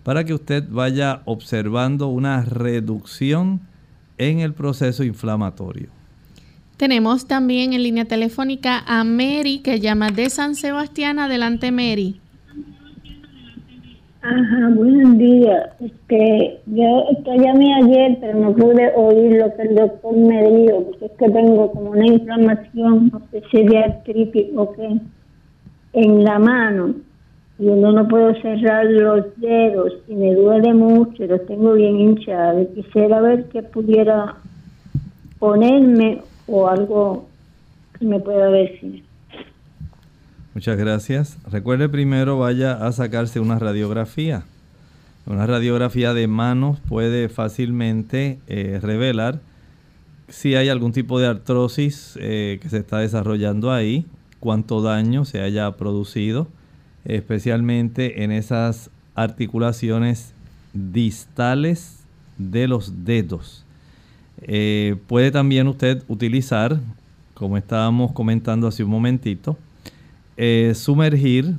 para 0.04 0.26
que 0.26 0.34
usted 0.34 0.66
vaya 0.70 1.22
observando 1.24 2.10
una 2.10 2.42
reducción 2.44 3.62
en 4.18 4.40
el 4.40 4.52
proceso 4.54 5.06
inflamatorio. 5.06 5.88
Tenemos 6.76 7.26
también 7.26 7.72
en 7.72 7.84
línea 7.84 8.04
telefónica 8.04 8.84
a 8.86 9.06
Mary 9.06 9.60
que 9.60 9.80
llama 9.80 10.12
de 10.12 10.30
San 10.30 10.56
Sebastián. 10.56 11.20
Adelante, 11.20 11.72
Mary. 11.72 12.20
Ajá, 14.28 14.70
buenos 14.74 15.20
días. 15.20 15.70
Este, 15.80 16.60
yo 16.66 17.06
llamé 17.26 17.76
ayer, 17.76 18.18
pero 18.20 18.40
no 18.40 18.56
pude 18.56 18.92
oír 18.96 19.34
lo 19.34 19.56
que 19.56 19.62
el 19.62 19.76
doctor 19.76 20.18
me 20.18 20.42
dijo, 20.50 20.84
porque 20.84 21.06
es 21.06 21.12
que 21.12 21.30
tengo 21.30 21.72
como 21.72 21.92
una 21.92 22.08
inflamación, 22.08 23.12
no 23.14 23.22
sé 23.30 23.44
si 23.52 23.62
de 23.62 23.78
artritis 23.78 24.48
o 24.56 24.74
qué, 24.74 24.98
en 25.94 26.24
la 26.24 26.40
mano. 26.40 26.96
Y 27.60 27.68
uno 27.68 27.92
no 27.92 28.08
puedo 28.08 28.34
cerrar 28.42 28.88
los 28.88 29.40
dedos 29.40 29.94
y 30.08 30.16
me 30.16 30.34
duele 30.34 30.74
mucho, 30.74 31.28
los 31.28 31.46
tengo 31.46 31.74
bien 31.74 32.00
hinchados. 32.00 32.68
Quisiera 32.74 33.22
ver 33.22 33.46
qué 33.50 33.62
pudiera 33.62 34.38
ponerme 35.38 36.24
o 36.48 36.68
algo 36.68 37.28
que 38.00 38.06
me 38.06 38.20
pueda 38.20 38.50
decir. 38.50 39.04
Muchas 40.56 40.78
gracias. 40.78 41.38
Recuerde 41.52 41.90
primero 41.90 42.40
vaya 42.40 42.88
a 42.88 42.90
sacarse 42.94 43.42
una 43.42 43.60
radiografía. 43.60 44.46
Una 45.26 45.46
radiografía 45.46 46.14
de 46.14 46.28
manos 46.28 46.80
puede 46.88 47.28
fácilmente 47.28 48.40
eh, 48.48 48.80
revelar 48.82 49.42
si 50.30 50.56
hay 50.56 50.70
algún 50.70 50.94
tipo 50.94 51.20
de 51.20 51.28
artrosis 51.28 52.18
eh, 52.22 52.60
que 52.62 52.70
se 52.70 52.78
está 52.78 53.00
desarrollando 53.00 53.74
ahí, 53.74 54.06
cuánto 54.40 54.82
daño 54.82 55.26
se 55.26 55.42
haya 55.42 55.70
producido, 55.72 56.48
especialmente 57.04 58.24
en 58.24 58.32
esas 58.32 58.90
articulaciones 59.14 60.32
distales 60.74 62.06
de 62.38 62.70
los 62.70 63.04
dedos. 63.04 63.66
Eh, 64.42 64.96
puede 65.08 65.32
también 65.32 65.68
usted 65.68 66.02
utilizar, 66.08 66.80
como 67.34 67.58
estábamos 67.58 68.14
comentando 68.14 68.70
hace 68.70 68.86
un 68.86 68.92
momentito, 68.92 69.58
eh, 70.38 70.74
sumergir 70.76 71.54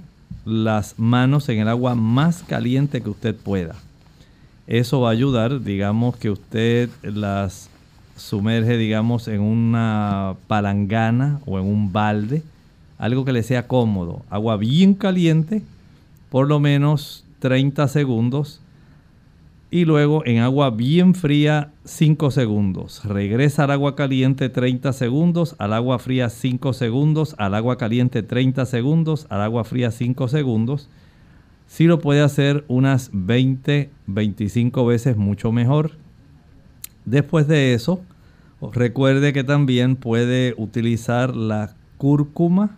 las 0.45 0.99
manos 0.99 1.49
en 1.49 1.59
el 1.59 1.69
agua 1.69 1.95
más 1.95 2.43
caliente 2.43 3.03
que 3.03 3.11
usted 3.11 3.35
pueda. 3.35 3.75
Eso 4.67 5.01
va 5.01 5.11
a 5.11 5.13
ayudar, 5.13 5.63
digamos, 5.63 6.17
que 6.17 6.31
usted 6.31 6.91
las 7.03 7.69
sumerge, 8.17 8.77
digamos, 8.77 9.29
en 9.29 9.41
una 9.41 10.35
palangana 10.47 11.41
o 11.47 11.59
en 11.59 11.67
un 11.67 11.93
balde, 11.93 12.43
algo 12.99 13.25
que 13.25 13.33
le 13.33 13.43
sea 13.43 13.67
cómodo. 13.67 14.23
Agua 14.31 14.57
bien 14.57 14.95
caliente, 14.95 15.63
por 16.31 16.49
lo 16.49 16.59
menos 16.61 17.25
30 17.41 17.89
segundos 17.89 18.61
y 19.71 19.85
luego 19.85 20.25
en 20.25 20.39
agua 20.39 20.71
bien 20.71 21.15
fría 21.15 21.73
5 21.85 22.31
segundos. 22.31 23.05
Regresa 23.05 23.65
al 23.65 23.73
agua 23.73 23.97
caliente 23.97 24.49
30 24.49 24.93
segundos, 24.93 25.57
al 25.59 25.73
agua 25.73 25.99
fría 25.99 26.31
5 26.31 26.73
segundos, 26.73 27.35
al 27.39 27.55
agua 27.55 27.77
caliente 27.77 28.23
30 28.23 28.65
segundos, 28.67 29.27
al 29.29 29.43
agua 29.43 29.65
fría 29.65 29.91
5 29.91 30.29
segundos. 30.29 30.89
Si 31.67 31.85
lo 31.85 31.99
puede 31.99 32.21
hacer 32.21 32.65
unas 32.69 33.11
20, 33.13 33.91
25 34.07 34.87
veces 34.87 35.17
mucho 35.17 35.51
mejor. 35.51 35.93
Después 37.05 37.49
de 37.49 37.75
eso, 37.75 38.01
recuerde 38.73 39.33
que 39.33 39.43
también 39.43 39.97
puede 39.97 40.55
utilizar 40.59 41.35
la 41.35 41.75
cúrcuma. 41.99 42.77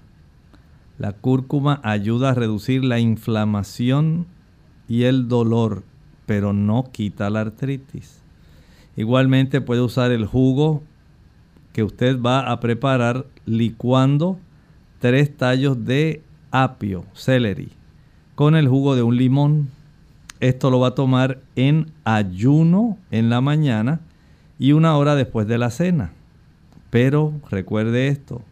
La 0.99 1.13
cúrcuma 1.13 1.81
ayuda 1.85 2.31
a 2.31 2.35
reducir 2.35 2.83
la 2.83 2.99
inflamación 2.99 4.27
y 4.89 5.03
el 5.05 5.29
dolor, 5.29 5.83
pero 6.29 6.53
no 6.53 6.85
quita 6.93 7.31
la 7.31 7.41
artritis. 7.41 8.21
Igualmente 8.99 9.63
puede 9.63 9.81
usar 9.81 10.11
el 10.11 10.27
jugo 10.27 10.83
que 11.73 11.83
usted 11.83 12.21
va 12.21 12.53
a 12.53 12.61
preparar 12.61 13.25
licuando 13.47 14.39
tres 14.99 15.35
tallos 15.35 15.87
de 15.87 16.21
apio, 16.51 17.07
celery, 17.15 17.71
con 18.35 18.57
el 18.57 18.69
jugo 18.69 18.95
de 18.95 19.03
un 19.03 19.17
limón. 19.17 19.71
Esto 20.41 20.69
lo 20.71 20.81
va 20.81 20.89
a 20.89 20.95
tomar 20.95 21.41
en 21.57 21.93
ayuno 22.05 22.99
en 23.11 23.31
la 23.31 23.41
mañana 23.41 24.01
y 24.59 24.73
una 24.73 24.99
hora 24.99 25.15
después 25.15 25.49
de 25.49 25.57
la 25.57 25.71
cena. 25.71 26.13
Pero 26.91 27.33
recuerde 27.51 28.09
esto, 28.09 28.43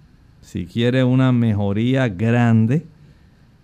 si 0.40 0.64
quiere 0.64 1.04
una 1.04 1.30
mejoría 1.30 2.08
grande, 2.08 2.86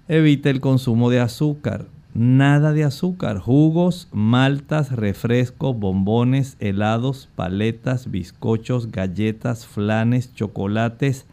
evite 0.06 0.50
el 0.50 0.60
consumo 0.60 1.08
de 1.08 1.20
azúcar. 1.20 1.86
Nada 2.14 2.72
de 2.72 2.84
azúcar, 2.84 3.38
jugos, 3.38 4.06
maltas, 4.12 4.92
refrescos, 4.92 5.78
bombones, 5.78 6.58
helados, 6.60 7.30
paletas, 7.34 8.10
bizcochos, 8.10 8.92
galletas, 8.92 9.66
flanes, 9.66 10.34
chocolates, 10.34 11.24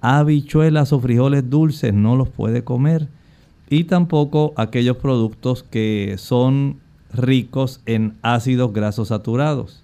habichuelas 0.00 0.92
o 0.92 1.00
frijoles 1.00 1.50
dulces, 1.50 1.92
no 1.92 2.14
los 2.14 2.28
puede 2.28 2.62
comer. 2.62 3.08
Y 3.68 3.84
tampoco 3.84 4.52
aquellos 4.56 4.98
productos 4.98 5.64
que 5.64 6.14
son 6.18 6.78
ricos 7.12 7.80
en 7.86 8.14
ácidos 8.22 8.72
grasos 8.72 9.08
saturados. 9.08 9.82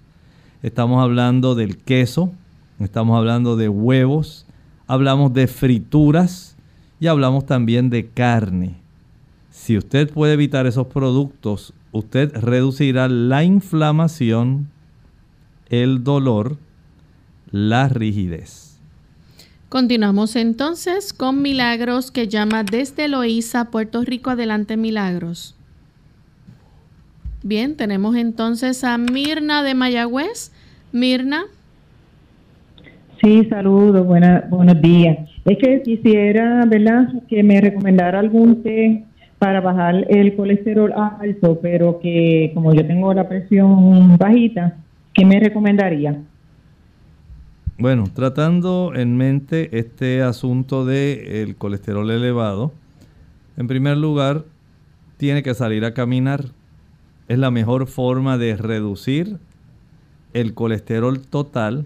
Estamos 0.63 1.03
hablando 1.03 1.53
del 1.53 1.75
queso, 1.77 2.31
estamos 2.79 3.17
hablando 3.17 3.57
de 3.57 3.67
huevos, 3.67 4.45
hablamos 4.87 5.33
de 5.33 5.47
frituras 5.47 6.55
y 7.01 7.07
hablamos 7.07 7.45
también 7.45 7.89
de 7.89 8.07
carne. 8.07 8.77
Si 9.61 9.77
usted 9.77 10.09
puede 10.09 10.33
evitar 10.33 10.65
esos 10.67 10.87
productos, 10.87 11.73
usted 11.91 12.31
reducirá 12.33 13.09
la 13.09 13.43
inflamación, 13.43 14.69
el 15.69 16.03
dolor, 16.05 16.57
la 17.51 17.89
rigidez. 17.89 18.79
Continuamos 19.67 20.37
entonces 20.37 21.11
con 21.11 21.41
Milagros 21.41 22.09
que 22.09 22.29
llama 22.29 22.63
desde 22.63 23.09
Loíza, 23.09 23.65
Puerto 23.65 24.01
Rico. 24.03 24.29
Adelante, 24.29 24.77
Milagros. 24.77 25.55
Bien, 27.43 27.75
tenemos 27.75 28.15
entonces 28.15 28.85
a 28.85 28.97
Mirna 28.97 29.61
de 29.61 29.75
Mayagüez. 29.75 30.53
Mirna. 30.93 31.43
Sí, 33.21 33.45
saludos, 33.49 34.07
buenos 34.07 34.81
días. 34.81 35.29
Es 35.43 35.57
que 35.57 35.81
quisiera, 35.83 36.65
¿verdad?, 36.65 37.09
que 37.27 37.43
me 37.43 37.59
recomendara 37.59 38.19
algún 38.19 38.63
té 38.63 39.03
para 39.39 39.61
bajar 39.61 40.05
el 40.09 40.35
colesterol 40.35 40.93
alto, 40.93 41.59
pero 41.61 41.99
que 41.99 42.51
como 42.53 42.73
yo 42.73 42.85
tengo 42.85 43.13
la 43.13 43.27
presión 43.27 44.17
bajita, 44.17 44.77
¿qué 45.13 45.25
me 45.25 45.39
recomendaría? 45.39 46.21
Bueno, 47.77 48.03
tratando 48.13 48.91
en 48.93 49.15
mente 49.15 49.79
este 49.79 50.21
asunto 50.21 50.85
de 50.85 51.41
el 51.41 51.55
colesterol 51.55 52.11
elevado, 52.11 52.73
en 53.57 53.67
primer 53.67 53.97
lugar, 53.97 54.43
tiene 55.17 55.41
que 55.41 55.53
salir 55.53 55.85
a 55.85 55.93
caminar 55.93 56.45
es 57.29 57.37
la 57.37 57.51
mejor 57.51 57.87
forma 57.87 58.37
de 58.37 58.57
reducir 58.57 59.37
el 60.33 60.55
colesterol 60.55 61.21
total, 61.21 61.85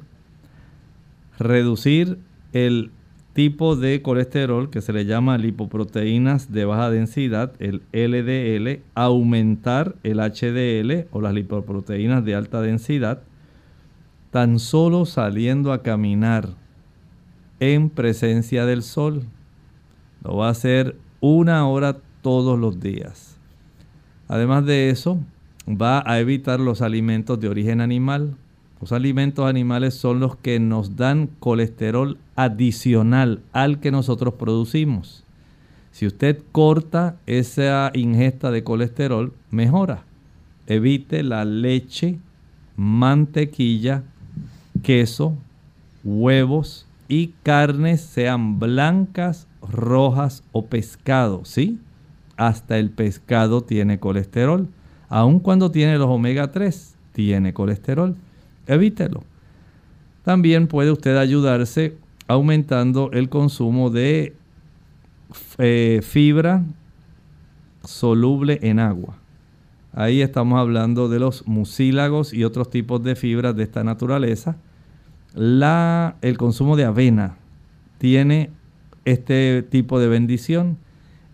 reducir 1.37 2.17
el 2.53 2.91
tipo 3.33 3.75
de 3.75 4.01
colesterol 4.01 4.69
que 4.69 4.81
se 4.81 4.93
le 4.93 5.05
llama 5.05 5.37
lipoproteínas 5.37 6.51
de 6.51 6.65
baja 6.65 6.89
densidad, 6.89 7.53
el 7.59 7.81
LDL, 7.91 8.83
aumentar 8.93 9.95
el 10.03 10.19
HDL 10.19 11.07
o 11.11 11.21
las 11.21 11.33
lipoproteínas 11.33 12.23
de 12.23 12.35
alta 12.35 12.61
densidad, 12.61 13.23
tan 14.29 14.59
solo 14.59 15.05
saliendo 15.05 15.73
a 15.73 15.81
caminar 15.81 16.49
en 17.59 17.89
presencia 17.89 18.65
del 18.65 18.83
sol. 18.83 19.23
Lo 20.23 20.37
va 20.37 20.47
a 20.47 20.51
hacer 20.51 20.95
una 21.19 21.67
hora 21.67 21.97
todos 22.21 22.59
los 22.59 22.79
días. 22.79 23.37
Además 24.27 24.65
de 24.65 24.89
eso, 24.89 25.19
va 25.67 26.03
a 26.05 26.19
evitar 26.19 26.59
los 26.59 26.81
alimentos 26.81 27.39
de 27.39 27.49
origen 27.49 27.81
animal. 27.81 28.35
Los 28.83 28.91
alimentos 28.91 29.45
animales 29.45 29.93
son 29.93 30.19
los 30.19 30.35
que 30.35 30.59
nos 30.59 30.97
dan 30.97 31.29
colesterol 31.39 32.17
adicional 32.35 33.39
al 33.53 33.79
que 33.79 33.91
nosotros 33.91 34.33
producimos. 34.33 35.23
Si 35.93 36.05
usted 36.05 36.43
corta 36.51 37.15
esa 37.25 37.91
ingesta 37.93 38.51
de 38.51 38.65
colesterol, 38.65 39.31
mejora. 39.51 40.03
Evite 40.67 41.23
la 41.23 41.45
leche, 41.45 42.19
mantequilla, 42.75 44.03
queso, 44.81 45.37
huevos 46.03 46.85
y 47.07 47.35
carnes, 47.41 48.01
sean 48.01 48.59
blancas, 48.59 49.47
rojas 49.61 50.43
o 50.51 50.65
pescado, 50.65 51.45
¿sí? 51.45 51.79
Hasta 52.35 52.77
el 52.79 52.89
pescado 52.89 53.63
tiene 53.63 53.97
colesterol 53.97 54.67
aun 55.07 55.39
cuando 55.39 55.69
tiene 55.71 55.97
los 55.97 56.09
omega 56.09 56.51
3, 56.51 56.95
tiene 57.13 57.53
colesterol. 57.53 58.15
Evítelo. 58.67 59.23
También 60.23 60.67
puede 60.67 60.91
usted 60.91 61.17
ayudarse 61.17 61.97
aumentando 62.27 63.11
el 63.11 63.29
consumo 63.29 63.89
de 63.89 64.35
eh, 65.57 66.01
fibra 66.03 66.63
soluble 67.83 68.59
en 68.61 68.79
agua. 68.79 69.17
Ahí 69.93 70.21
estamos 70.21 70.59
hablando 70.59 71.09
de 71.09 71.19
los 71.19 71.47
mucílagos 71.47 72.33
y 72.33 72.43
otros 72.43 72.69
tipos 72.69 73.03
de 73.03 73.15
fibras 73.15 73.55
de 73.55 73.63
esta 73.63 73.83
naturaleza. 73.83 74.55
La, 75.33 76.15
el 76.21 76.37
consumo 76.37 76.75
de 76.75 76.85
avena 76.85 77.35
tiene 77.97 78.49
este 79.05 79.63
tipo 79.63 79.99
de 79.99 80.07
bendición 80.07 80.77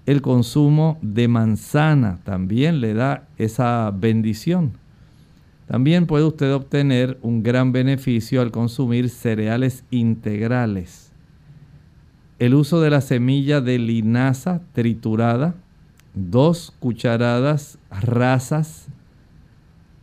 el 0.09 0.23
consumo 0.23 0.97
de 1.03 1.27
manzana 1.27 2.17
también 2.23 2.81
le 2.81 2.95
da 2.95 3.27
esa 3.37 3.93
bendición. 3.95 4.71
También 5.69 6.07
puede 6.07 6.25
usted 6.25 6.51
obtener 6.51 7.19
un 7.21 7.43
gran 7.43 7.71
beneficio 7.71 8.41
al 8.41 8.49
consumir 8.49 9.07
cereales 9.07 9.83
integrales. 9.91 11.11
El 12.39 12.55
uso 12.55 12.81
de 12.81 12.89
la 12.89 13.01
semilla 13.01 13.61
de 13.61 13.77
linaza 13.77 14.63
triturada, 14.73 15.53
dos 16.15 16.73
cucharadas 16.79 17.77
rasas 17.91 18.87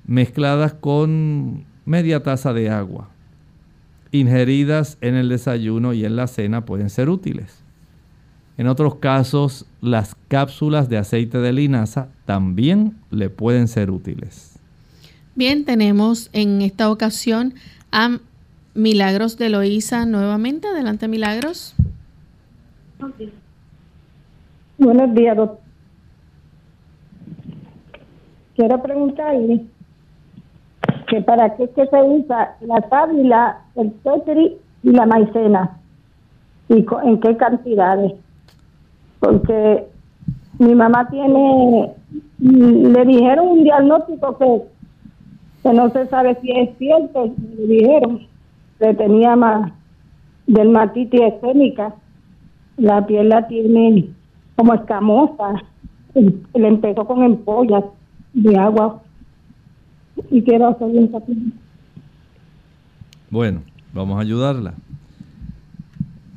mezcladas 0.06 0.72
con 0.74 1.64
media 1.84 2.22
taza 2.22 2.52
de 2.52 2.70
agua, 2.70 3.10
ingeridas 4.12 4.98
en 5.00 5.16
el 5.16 5.28
desayuno 5.28 5.94
y 5.94 6.04
en 6.04 6.14
la 6.14 6.28
cena 6.28 6.64
pueden 6.64 6.90
ser 6.90 7.08
útiles. 7.08 7.64
En 8.56 8.68
otros 8.68 8.94
casos, 8.94 9.66
las 9.80 10.14
cápsulas 10.28 10.88
de 10.88 10.98
aceite 10.98 11.38
de 11.38 11.52
linaza 11.52 12.10
también 12.24 12.96
le 13.10 13.30
pueden 13.30 13.66
ser 13.66 13.90
útiles. 13.90 14.55
Bien, 15.37 15.64
tenemos 15.64 16.30
en 16.32 16.62
esta 16.62 16.91
ocasión 16.91 17.55
a 17.93 18.18
Milagros 18.74 19.39
de 19.39 19.51
Loíza 19.51 20.07
nuevamente. 20.07 20.66
Adelante, 20.66 21.07
Milagros. 21.09 21.74
Buenos 24.78 25.14
días, 25.14 25.37
doctor. 25.37 25.61
Quiero 28.57 28.82
preguntarle 28.82 29.66
que 31.09 31.20
para 31.20 31.55
qué 31.57 31.68
se 31.74 32.03
usa 32.03 32.57
la 32.62 32.89
sábila, 32.89 33.61
el 33.76 33.93
tetri 33.93 34.57
y 34.82 34.91
la 34.91 35.07
maicena 35.07 35.78
y 36.68 36.84
en 37.05 37.20
qué 37.20 37.37
cantidades 37.37 38.14
porque 39.18 39.87
mi 40.59 40.74
mamá 40.74 41.09
tiene, 41.11 41.93
le 42.39 43.05
dijeron 43.05 43.49
un 43.49 43.64
diagnóstico 43.64 44.39
que, 44.39 44.62
que 45.66 45.72
no 45.72 45.90
se 45.90 46.06
sabe 46.06 46.38
si 46.40 46.52
es 46.52 46.78
cierto, 46.78 47.34
le 47.58 47.66
dijeron 47.66 48.20
que 48.78 48.94
tenía 48.94 49.34
más 49.34 49.72
dermatitis 50.46 51.20
escénica, 51.22 51.92
la 52.76 53.04
piel 53.04 53.30
la 53.30 53.48
tiene 53.48 54.10
como 54.54 54.74
escamosa, 54.74 55.64
le 56.14 56.68
empezó 56.68 57.04
con 57.04 57.24
empollas 57.24 57.82
de 58.32 58.56
agua. 58.56 59.02
Y 60.30 60.40
quiero 60.42 60.68
hacer 60.68 60.86
un 60.86 61.52
Bueno, 63.28 63.62
vamos 63.92 64.18
a 64.18 64.20
ayudarla. 64.20 64.74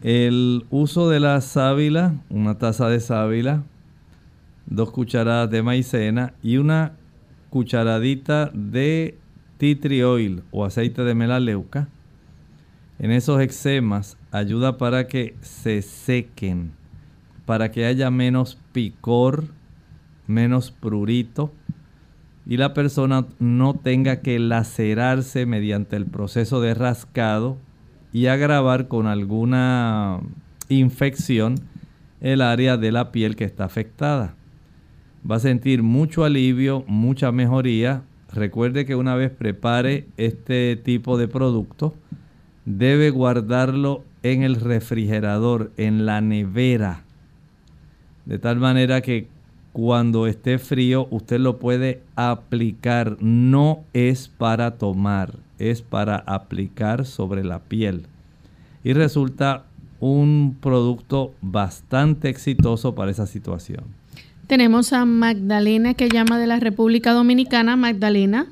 El 0.01 0.65
uso 0.71 1.07
de 1.07 1.19
la 1.19 1.39
sábila, 1.41 2.15
una 2.31 2.57
taza 2.57 2.89
de 2.89 2.99
sábila, 2.99 3.61
dos 4.65 4.89
cucharadas 4.91 5.51
de 5.51 5.61
maicena 5.61 6.33
y 6.41 6.57
una 6.57 6.93
cucharadita 7.49 8.51
de 8.53 9.17
tea 9.57 9.79
tree 9.79 10.03
oil 10.03 10.43
o 10.51 10.65
aceite 10.65 11.03
de 11.03 11.15
melaleuca. 11.15 11.87
En 12.99 13.11
esos 13.11 13.41
eczemas 13.41 14.17
ayuda 14.31 14.77
para 14.77 15.07
que 15.07 15.35
se 15.41 15.81
sequen, 15.81 16.71
para 17.45 17.71
que 17.71 17.85
haya 17.85 18.11
menos 18.11 18.57
picor, 18.73 19.45
menos 20.27 20.71
prurito 20.71 21.51
y 22.45 22.57
la 22.57 22.73
persona 22.73 23.27
no 23.37 23.75
tenga 23.75 24.21
que 24.21 24.39
lacerarse 24.39 25.45
mediante 25.45 25.95
el 25.95 26.05
proceso 26.05 26.61
de 26.61 26.73
rascado 26.73 27.57
y 28.11 28.25
agravar 28.25 28.87
con 28.87 29.05
alguna 29.05 30.19
infección 30.67 31.55
el 32.21 32.41
área 32.41 32.75
de 32.77 32.91
la 32.91 33.11
piel 33.11 33.35
que 33.35 33.43
está 33.43 33.65
afectada. 33.65 34.35
Va 35.29 35.35
a 35.35 35.39
sentir 35.39 35.83
mucho 35.83 36.23
alivio, 36.23 36.83
mucha 36.87 37.31
mejoría. 37.31 38.03
Recuerde 38.33 38.85
que 38.85 38.95
una 38.95 39.15
vez 39.15 39.31
prepare 39.31 40.07
este 40.17 40.75
tipo 40.75 41.17
de 41.17 41.27
producto, 41.27 41.93
debe 42.65 43.09
guardarlo 43.09 44.03
en 44.23 44.43
el 44.43 44.55
refrigerador, 44.55 45.71
en 45.77 46.05
la 46.05 46.21
nevera. 46.21 47.03
De 48.25 48.37
tal 48.37 48.59
manera 48.59 49.01
que 49.01 49.27
cuando 49.73 50.27
esté 50.27 50.59
frío 50.59 51.07
usted 51.11 51.39
lo 51.39 51.59
puede 51.59 52.01
aplicar. 52.15 53.17
No 53.21 53.83
es 53.93 54.27
para 54.27 54.77
tomar, 54.77 55.35
es 55.57 55.81
para 55.81 56.17
aplicar 56.17 57.05
sobre 57.05 57.43
la 57.43 57.59
piel. 57.59 58.05
Y 58.83 58.93
resulta 58.93 59.65
un 59.99 60.57
producto 60.59 61.33
bastante 61.41 62.29
exitoso 62.29 62.95
para 62.95 63.11
esa 63.11 63.27
situación. 63.27 63.98
Tenemos 64.49 64.93
a 64.93 65.05
Magdalena 65.05 65.93
que 65.93 66.09
llama 66.09 66.39
de 66.39 66.47
la 66.47 66.59
República 66.59 67.13
Dominicana. 67.13 67.75
Magdalena. 67.75 68.47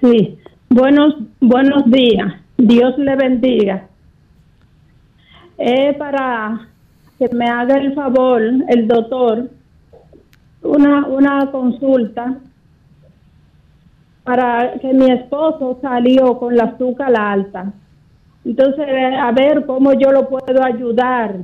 Sí, 0.00 0.36
buenos, 0.68 1.14
buenos 1.38 1.88
días. 1.88 2.34
Dios 2.58 2.98
le 2.98 3.14
bendiga. 3.14 3.86
Es 5.56 5.96
para 5.98 6.66
que 7.16 7.28
me 7.32 7.46
haga 7.48 7.76
el 7.76 7.94
favor 7.94 8.42
el 8.42 8.88
doctor 8.88 9.48
una, 10.62 11.06
una 11.06 11.48
consulta 11.52 12.38
para 14.24 14.80
que 14.80 14.92
mi 14.92 15.12
esposo 15.12 15.78
salió 15.80 16.40
con 16.40 16.56
la 16.56 16.64
azúcar 16.64 17.14
alta 17.16 17.72
entonces, 18.44 18.86
a 19.20 19.32
ver 19.32 19.66
cómo 19.66 19.92
yo 19.94 20.12
lo 20.12 20.28
puedo 20.28 20.62
ayudar. 20.62 21.34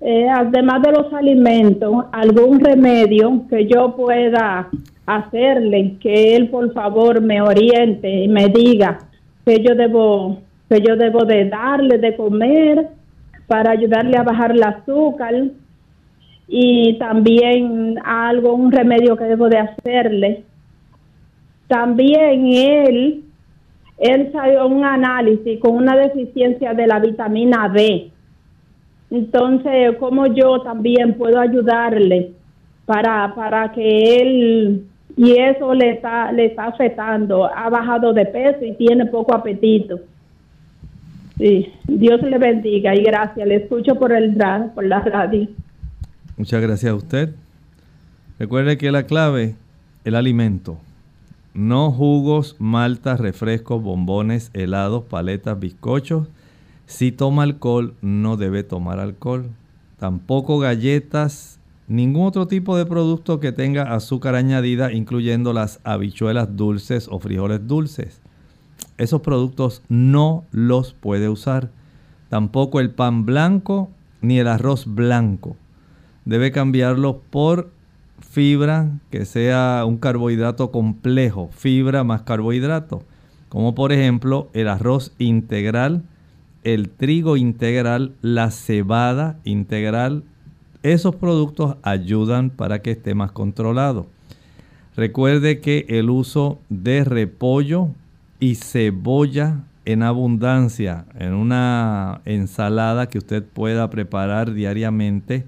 Eh, 0.00 0.28
además 0.28 0.82
de 0.82 0.92
los 0.92 1.12
alimentos, 1.12 2.04
algún 2.12 2.60
remedio 2.60 3.44
que 3.48 3.66
yo 3.66 3.96
pueda 3.96 4.68
hacerle, 5.06 5.96
que 6.00 6.36
él 6.36 6.48
por 6.50 6.72
favor 6.72 7.20
me 7.20 7.40
oriente 7.40 8.08
y 8.08 8.28
me 8.28 8.48
diga 8.48 8.98
que 9.44 9.60
yo 9.62 9.74
debo, 9.74 10.38
que 10.68 10.80
yo 10.80 10.96
debo 10.96 11.24
de 11.24 11.46
darle 11.46 11.98
de 11.98 12.16
comer 12.16 12.88
para 13.46 13.72
ayudarle 13.72 14.16
a 14.16 14.22
bajar 14.22 14.52
el 14.52 14.62
azúcar 14.62 15.34
y 16.46 16.96
también 16.98 17.98
algo, 18.04 18.54
un 18.54 18.70
remedio 18.70 19.16
que 19.16 19.24
debo 19.24 19.48
de 19.48 19.58
hacerle. 19.58 20.44
También 21.66 22.46
él 22.46 23.24
él 23.98 24.30
salió 24.32 24.66
un 24.66 24.84
análisis 24.84 25.58
con 25.58 25.74
una 25.74 25.96
deficiencia 25.96 26.72
de 26.72 26.86
la 26.86 27.00
vitamina 27.00 27.68
D. 27.68 28.12
Entonces, 29.10 29.96
¿cómo 29.98 30.26
yo 30.26 30.60
también 30.60 31.14
puedo 31.14 31.40
ayudarle 31.40 32.32
para, 32.84 33.34
para 33.34 33.72
que 33.72 34.16
él, 34.16 34.86
y 35.16 35.32
eso 35.32 35.74
le 35.74 35.92
está, 35.92 36.30
le 36.32 36.46
está 36.46 36.66
afectando, 36.66 37.46
ha 37.46 37.68
bajado 37.70 38.12
de 38.12 38.26
peso 38.26 38.64
y 38.64 38.74
tiene 38.74 39.06
poco 39.06 39.34
apetito? 39.34 40.00
Sí, 41.38 41.72
Dios 41.86 42.20
le 42.22 42.36
bendiga 42.36 42.94
y 42.94 43.02
gracias. 43.02 43.46
Le 43.46 43.56
escucho 43.56 43.94
por, 43.94 44.12
el, 44.12 44.36
por 44.74 44.84
la 44.84 45.00
radio. 45.00 45.48
Muchas 46.36 46.60
gracias 46.60 46.92
a 46.92 46.96
usted. 46.96 47.34
Recuerde 48.38 48.76
que 48.76 48.90
la 48.90 49.04
clave, 49.04 49.54
el 50.04 50.16
alimento. 50.16 50.78
No 51.54 51.90
jugos, 51.90 52.56
maltas, 52.58 53.20
refrescos, 53.20 53.82
bombones, 53.82 54.50
helados, 54.52 55.04
paletas, 55.04 55.58
bizcochos. 55.58 56.28
Si 56.88 57.12
toma 57.12 57.42
alcohol, 57.42 57.92
no 58.00 58.38
debe 58.38 58.62
tomar 58.62 58.98
alcohol. 58.98 59.50
Tampoco 59.98 60.58
galletas, 60.58 61.60
ningún 61.86 62.26
otro 62.26 62.48
tipo 62.48 62.78
de 62.78 62.86
producto 62.86 63.40
que 63.40 63.52
tenga 63.52 63.94
azúcar 63.94 64.34
añadida, 64.34 64.90
incluyendo 64.90 65.52
las 65.52 65.80
habichuelas 65.84 66.56
dulces 66.56 67.06
o 67.10 67.20
frijoles 67.20 67.66
dulces. 67.66 68.22
Esos 68.96 69.20
productos 69.20 69.82
no 69.90 70.44
los 70.50 70.94
puede 70.94 71.28
usar. 71.28 71.68
Tampoco 72.30 72.80
el 72.80 72.90
pan 72.90 73.26
blanco 73.26 73.90
ni 74.22 74.38
el 74.38 74.48
arroz 74.48 74.86
blanco. 74.86 75.56
Debe 76.24 76.52
cambiarlo 76.52 77.20
por 77.30 77.70
fibra 78.20 78.98
que 79.10 79.26
sea 79.26 79.84
un 79.86 79.98
carbohidrato 79.98 80.72
complejo, 80.72 81.50
fibra 81.52 82.02
más 82.02 82.22
carbohidrato, 82.22 83.02
como 83.50 83.74
por 83.74 83.92
ejemplo 83.92 84.48
el 84.54 84.68
arroz 84.68 85.12
integral, 85.18 86.02
el 86.74 86.90
trigo 86.90 87.36
integral, 87.36 88.12
la 88.22 88.50
cebada 88.50 89.38
integral. 89.44 90.24
Esos 90.82 91.16
productos 91.16 91.76
ayudan 91.82 92.50
para 92.50 92.82
que 92.82 92.92
esté 92.92 93.14
más 93.14 93.32
controlado. 93.32 94.06
Recuerde 94.96 95.60
que 95.60 95.86
el 95.88 96.10
uso 96.10 96.58
de 96.68 97.04
repollo 97.04 97.88
y 98.40 98.56
cebolla 98.56 99.64
en 99.84 100.02
abundancia 100.02 101.06
en 101.18 101.32
una 101.32 102.20
ensalada 102.26 103.08
que 103.08 103.18
usted 103.18 103.42
pueda 103.42 103.88
preparar 103.88 104.52
diariamente, 104.52 105.46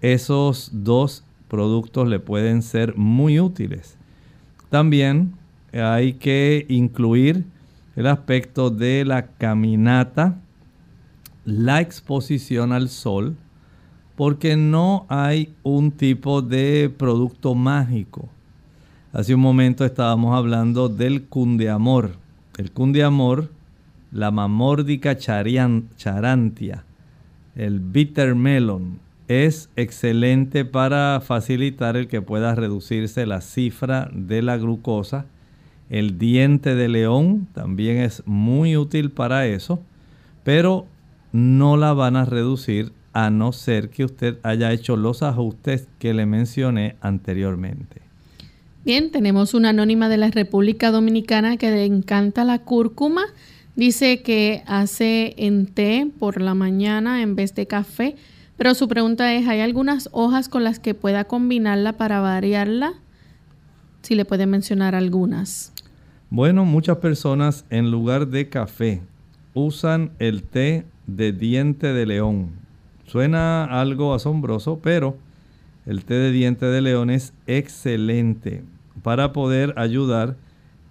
esos 0.00 0.70
dos 0.72 1.24
productos 1.48 2.08
le 2.08 2.18
pueden 2.18 2.62
ser 2.62 2.96
muy 2.96 3.38
útiles. 3.38 3.96
También 4.70 5.34
hay 5.72 6.14
que 6.14 6.64
incluir 6.68 7.44
el 7.96 8.06
aspecto 8.06 8.70
de 8.70 9.04
la 9.04 9.26
caminata, 9.26 10.38
la 11.46 11.80
exposición 11.80 12.72
al 12.72 12.88
sol, 12.88 13.36
porque 14.16 14.56
no 14.56 15.06
hay 15.08 15.54
un 15.62 15.92
tipo 15.92 16.42
de 16.42 16.92
producto 16.94 17.54
mágico. 17.54 18.28
Hace 19.12 19.34
un 19.34 19.40
momento 19.40 19.84
estábamos 19.84 20.36
hablando 20.36 20.88
del 20.88 21.22
cundeamor. 21.22 22.16
El 22.58 22.72
cundeamor, 22.72 23.48
la 24.10 24.30
mamórdica 24.30 25.16
charantia, 25.16 26.84
el 27.54 27.78
bitter 27.80 28.34
melon, 28.34 28.98
es 29.28 29.70
excelente 29.76 30.64
para 30.64 31.20
facilitar 31.24 31.96
el 31.96 32.08
que 32.08 32.22
pueda 32.22 32.54
reducirse 32.54 33.24
la 33.24 33.40
cifra 33.40 34.10
de 34.12 34.42
la 34.42 34.56
glucosa. 34.56 35.26
El 35.90 36.18
diente 36.18 36.74
de 36.74 36.88
león 36.88 37.46
también 37.52 37.98
es 37.98 38.24
muy 38.26 38.76
útil 38.76 39.10
para 39.10 39.46
eso, 39.46 39.80
pero 40.42 40.86
no 41.36 41.76
la 41.76 41.92
van 41.92 42.16
a 42.16 42.24
reducir 42.24 42.92
a 43.12 43.30
no 43.30 43.52
ser 43.52 43.90
que 43.90 44.04
usted 44.04 44.38
haya 44.42 44.72
hecho 44.72 44.96
los 44.96 45.22
ajustes 45.22 45.88
que 45.98 46.14
le 46.14 46.26
mencioné 46.26 46.96
anteriormente. 47.00 48.02
Bien, 48.84 49.10
tenemos 49.10 49.54
una 49.54 49.70
anónima 49.70 50.08
de 50.08 50.16
la 50.16 50.30
República 50.30 50.90
Dominicana 50.90 51.56
que 51.56 51.70
le 51.70 51.84
encanta 51.84 52.44
la 52.44 52.60
cúrcuma. 52.60 53.22
Dice 53.74 54.22
que 54.22 54.62
hace 54.66 55.34
en 55.38 55.66
té 55.66 56.10
por 56.18 56.40
la 56.40 56.54
mañana 56.54 57.22
en 57.22 57.36
vez 57.36 57.54
de 57.54 57.66
café 57.66 58.16
pero 58.56 58.74
su 58.74 58.88
pregunta 58.88 59.34
es, 59.34 59.46
¿hay 59.48 59.60
algunas 59.60 60.08
hojas 60.12 60.48
con 60.48 60.64
las 60.64 60.78
que 60.78 60.94
pueda 60.94 61.24
combinarla 61.24 61.94
para 61.94 62.20
variarla? 62.20 62.94
Si 64.02 64.14
le 64.14 64.24
puede 64.24 64.46
mencionar 64.46 64.94
algunas. 64.94 65.72
Bueno, 66.30 66.64
muchas 66.64 66.98
personas 66.98 67.64
en 67.70 67.90
lugar 67.90 68.28
de 68.28 68.48
café 68.48 69.02
usan 69.52 70.10
el 70.18 70.42
té 70.42 70.86
de 71.06 71.32
diente 71.32 71.92
de 71.92 72.06
león. 72.06 72.50
Suena 73.06 73.64
algo 73.64 74.14
asombroso, 74.14 74.80
pero 74.82 75.16
el 75.86 76.04
té 76.04 76.14
de 76.14 76.32
diente 76.32 76.66
de 76.66 76.80
león 76.80 77.10
es 77.10 77.32
excelente 77.46 78.64
para 79.02 79.32
poder 79.32 79.74
ayudar 79.76 80.36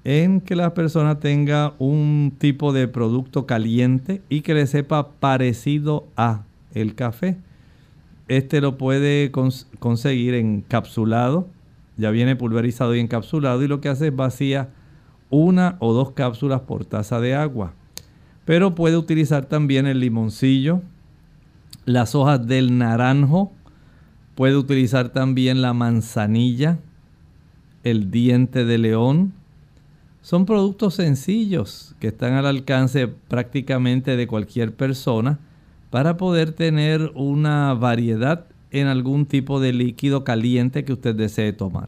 en 0.05 0.39
que 0.39 0.55
la 0.55 0.73
persona 0.73 1.19
tenga 1.19 1.73
un 1.79 2.31
tipo 2.37 2.71
de 2.71 2.87
producto 2.87 3.45
caliente 3.45 4.21
y 4.29 4.41
que 4.41 4.53
le 4.53 4.67
sepa 4.67 5.09
parecido 5.19 6.05
a 6.15 6.43
el 6.73 6.95
café. 6.95 7.37
Este 8.27 8.61
lo 8.61 8.77
puede 8.77 9.31
conseguir 9.31 10.35
encapsulado. 10.35 11.47
Ya 11.97 12.11
viene 12.11 12.35
pulverizado 12.35 12.95
y 12.95 12.99
encapsulado 12.99 13.63
y 13.63 13.67
lo 13.67 13.81
que 13.81 13.89
hace 13.89 14.07
es 14.07 14.15
vacía 14.15 14.69
una 15.29 15.75
o 15.79 15.93
dos 15.93 16.11
cápsulas 16.11 16.61
por 16.61 16.85
taza 16.85 17.19
de 17.19 17.35
agua. 17.35 17.73
Pero 18.45 18.75
puede 18.75 18.97
utilizar 18.97 19.45
también 19.45 19.87
el 19.87 19.99
limoncillo, 19.99 20.81
las 21.85 22.15
hojas 22.15 22.45
del 22.47 22.77
naranjo, 22.77 23.51
Puede 24.35 24.57
utilizar 24.57 25.09
también 25.09 25.61
la 25.61 25.73
manzanilla, 25.73 26.77
el 27.83 28.11
diente 28.11 28.65
de 28.65 28.77
león. 28.77 29.33
Son 30.21 30.45
productos 30.45 30.95
sencillos 30.95 31.95
que 31.99 32.07
están 32.07 32.33
al 32.33 32.45
alcance 32.45 33.07
prácticamente 33.07 34.17
de 34.17 34.27
cualquier 34.27 34.73
persona 34.73 35.39
para 35.89 36.17
poder 36.17 36.51
tener 36.51 37.11
una 37.15 37.73
variedad 37.75 38.45
en 38.71 38.87
algún 38.87 39.25
tipo 39.25 39.61
de 39.61 39.71
líquido 39.71 40.25
caliente 40.25 40.83
que 40.83 40.91
usted 40.91 41.15
desee 41.15 41.53
tomar. 41.53 41.87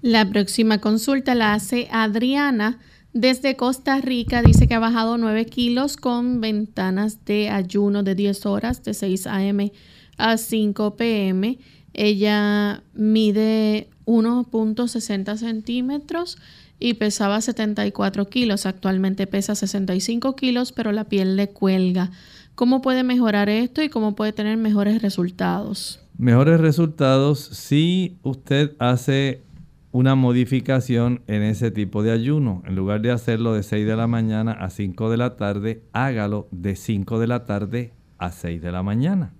La 0.00 0.30
próxima 0.30 0.78
consulta 0.78 1.34
la 1.34 1.52
hace 1.52 1.88
Adriana 1.90 2.78
desde 3.20 3.56
Costa 3.56 4.00
Rica. 4.00 4.42
Dice 4.42 4.68
que 4.68 4.74
ha 4.74 4.78
bajado 4.78 5.18
9 5.18 5.46
kilos 5.46 5.96
con 5.96 6.40
ventanas 6.40 7.24
de 7.24 7.50
ayuno 7.50 8.04
de 8.04 8.14
10 8.14 8.46
horas, 8.46 8.84
de 8.84 8.94
6 8.94 9.26
a.m. 9.26 9.72
a 10.16 10.36
5 10.36 10.96
p.m. 10.96 11.58
Ella 11.94 12.84
mide 12.94 13.88
1.60 14.06 15.36
centímetros 15.36 16.38
y 16.78 16.94
pesaba 16.94 17.40
74 17.40 18.28
kilos. 18.28 18.66
Actualmente 18.66 19.26
pesa 19.26 19.56
65 19.56 20.36
kilos, 20.36 20.70
pero 20.70 20.92
la 20.92 21.04
piel 21.04 21.34
le 21.34 21.48
cuelga. 21.48 22.12
¿Cómo 22.54 22.82
puede 22.82 23.02
mejorar 23.02 23.48
esto 23.48 23.82
y 23.82 23.88
cómo 23.88 24.14
puede 24.14 24.32
tener 24.32 24.56
mejores 24.58 25.02
resultados? 25.02 26.00
Mejores 26.16 26.60
resultados 26.60 27.40
si 27.40 28.18
usted 28.22 28.76
hace 28.78 29.42
una 29.90 30.14
modificación 30.14 31.22
en 31.26 31.42
ese 31.42 31.70
tipo 31.70 32.02
de 32.02 32.12
ayuno. 32.12 32.62
En 32.66 32.76
lugar 32.76 33.00
de 33.00 33.10
hacerlo 33.10 33.54
de 33.54 33.62
6 33.62 33.86
de 33.86 33.96
la 33.96 34.06
mañana 34.06 34.52
a 34.52 34.70
5 34.70 35.10
de 35.10 35.16
la 35.16 35.36
tarde, 35.36 35.82
hágalo 35.92 36.48
de 36.50 36.76
5 36.76 37.18
de 37.18 37.26
la 37.26 37.44
tarde 37.44 37.92
a 38.18 38.30
6 38.30 38.60
de 38.60 38.72
la 38.72 38.82
mañana. 38.82 39.32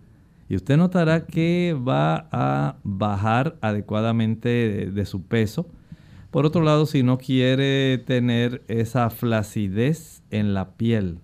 Y 0.48 0.56
usted 0.56 0.78
notará 0.78 1.26
que 1.26 1.76
va 1.76 2.28
a 2.32 2.76
bajar 2.82 3.58
adecuadamente 3.60 4.90
de, 4.90 5.04
su 5.04 5.22
peso. 5.22 5.66
Por 6.30 6.46
otro 6.46 6.62
lado, 6.62 6.86
si 6.86 7.02
no 7.02 7.18
quiere 7.18 7.98
tener 7.98 8.62
esa 8.68 9.10
flacidez 9.10 10.22
en 10.30 10.54
la 10.54 10.76
piel, 10.76 11.18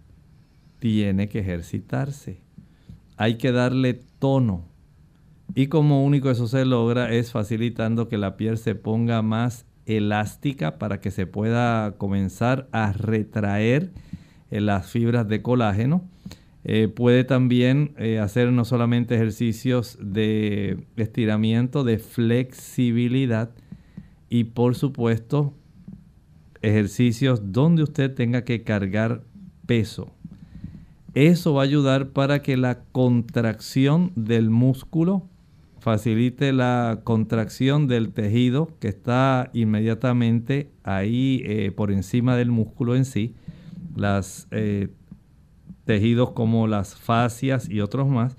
tiene 0.78 1.28
que 1.30 1.38
ejercitarse. 1.38 2.42
Hay 3.16 3.38
que 3.38 3.52
darle 3.52 3.94
tono. 4.18 4.66
Y 5.55 5.66
como 5.66 6.05
único 6.05 6.30
eso 6.30 6.47
se 6.49 6.64
logra 6.64 7.12
es 7.12 7.32
facilitando 7.32 8.09
que 8.09 8.18
la 8.18 8.36
piel 8.36 8.59
se 8.59 8.74
ponga 8.74 9.22
más 9.22 9.66
elástica 9.86 10.78
para 10.78 11.01
que 11.01 11.11
se 11.11 11.26
pueda 11.26 11.95
comenzar 11.99 12.68
a 12.72 12.92
retraer 12.92 13.92
las 14.51 14.90
fibras 14.90 15.28
de 15.28 15.42
colágeno. 15.42 16.05
Eh, 16.64 16.88
puede 16.88 17.24
también 17.24 17.92
eh, 17.99 18.18
hacer 18.18 18.51
no 18.51 18.64
solamente 18.64 19.14
ejercicios 19.16 19.99
de 20.01 20.86
estiramiento, 20.97 21.84
de 21.84 21.99
flexibilidad 21.99 23.51
y 24.30 24.45
por 24.45 24.74
supuesto 24.74 25.53
ejercicios 26.62 27.53
donde 27.53 27.82
usted 27.82 28.14
tenga 28.14 28.45
que 28.45 28.62
cargar 28.62 29.22
peso. 29.66 30.14
Eso 31.12 31.55
va 31.55 31.62
a 31.62 31.64
ayudar 31.64 32.09
para 32.09 32.40
que 32.40 32.57
la 32.57 32.80
contracción 32.92 34.12
del 34.16 34.49
músculo 34.49 35.28
facilite 35.85 36.55
la 36.55 37.01
contracción 37.05 37.89
del 37.89 38.14
tejido 38.14 38.70
que 38.80 38.89
está 38.89 39.51
inmediatamente 39.53 40.70
ahí 40.82 41.43
eh, 41.45 41.72
por 41.72 41.93
encima 41.93 42.37
del 42.37 42.51
músculo 42.51 42.97
en 42.97 43.05
sí. 43.05 43.35
Los 43.95 44.49
eh, 44.51 44.89
tejidos 45.85 46.30
como 46.30 46.66
las 46.68 46.97
fascias 46.97 47.68
y 47.68 47.82
otros 47.82 48.09
más. 48.09 48.35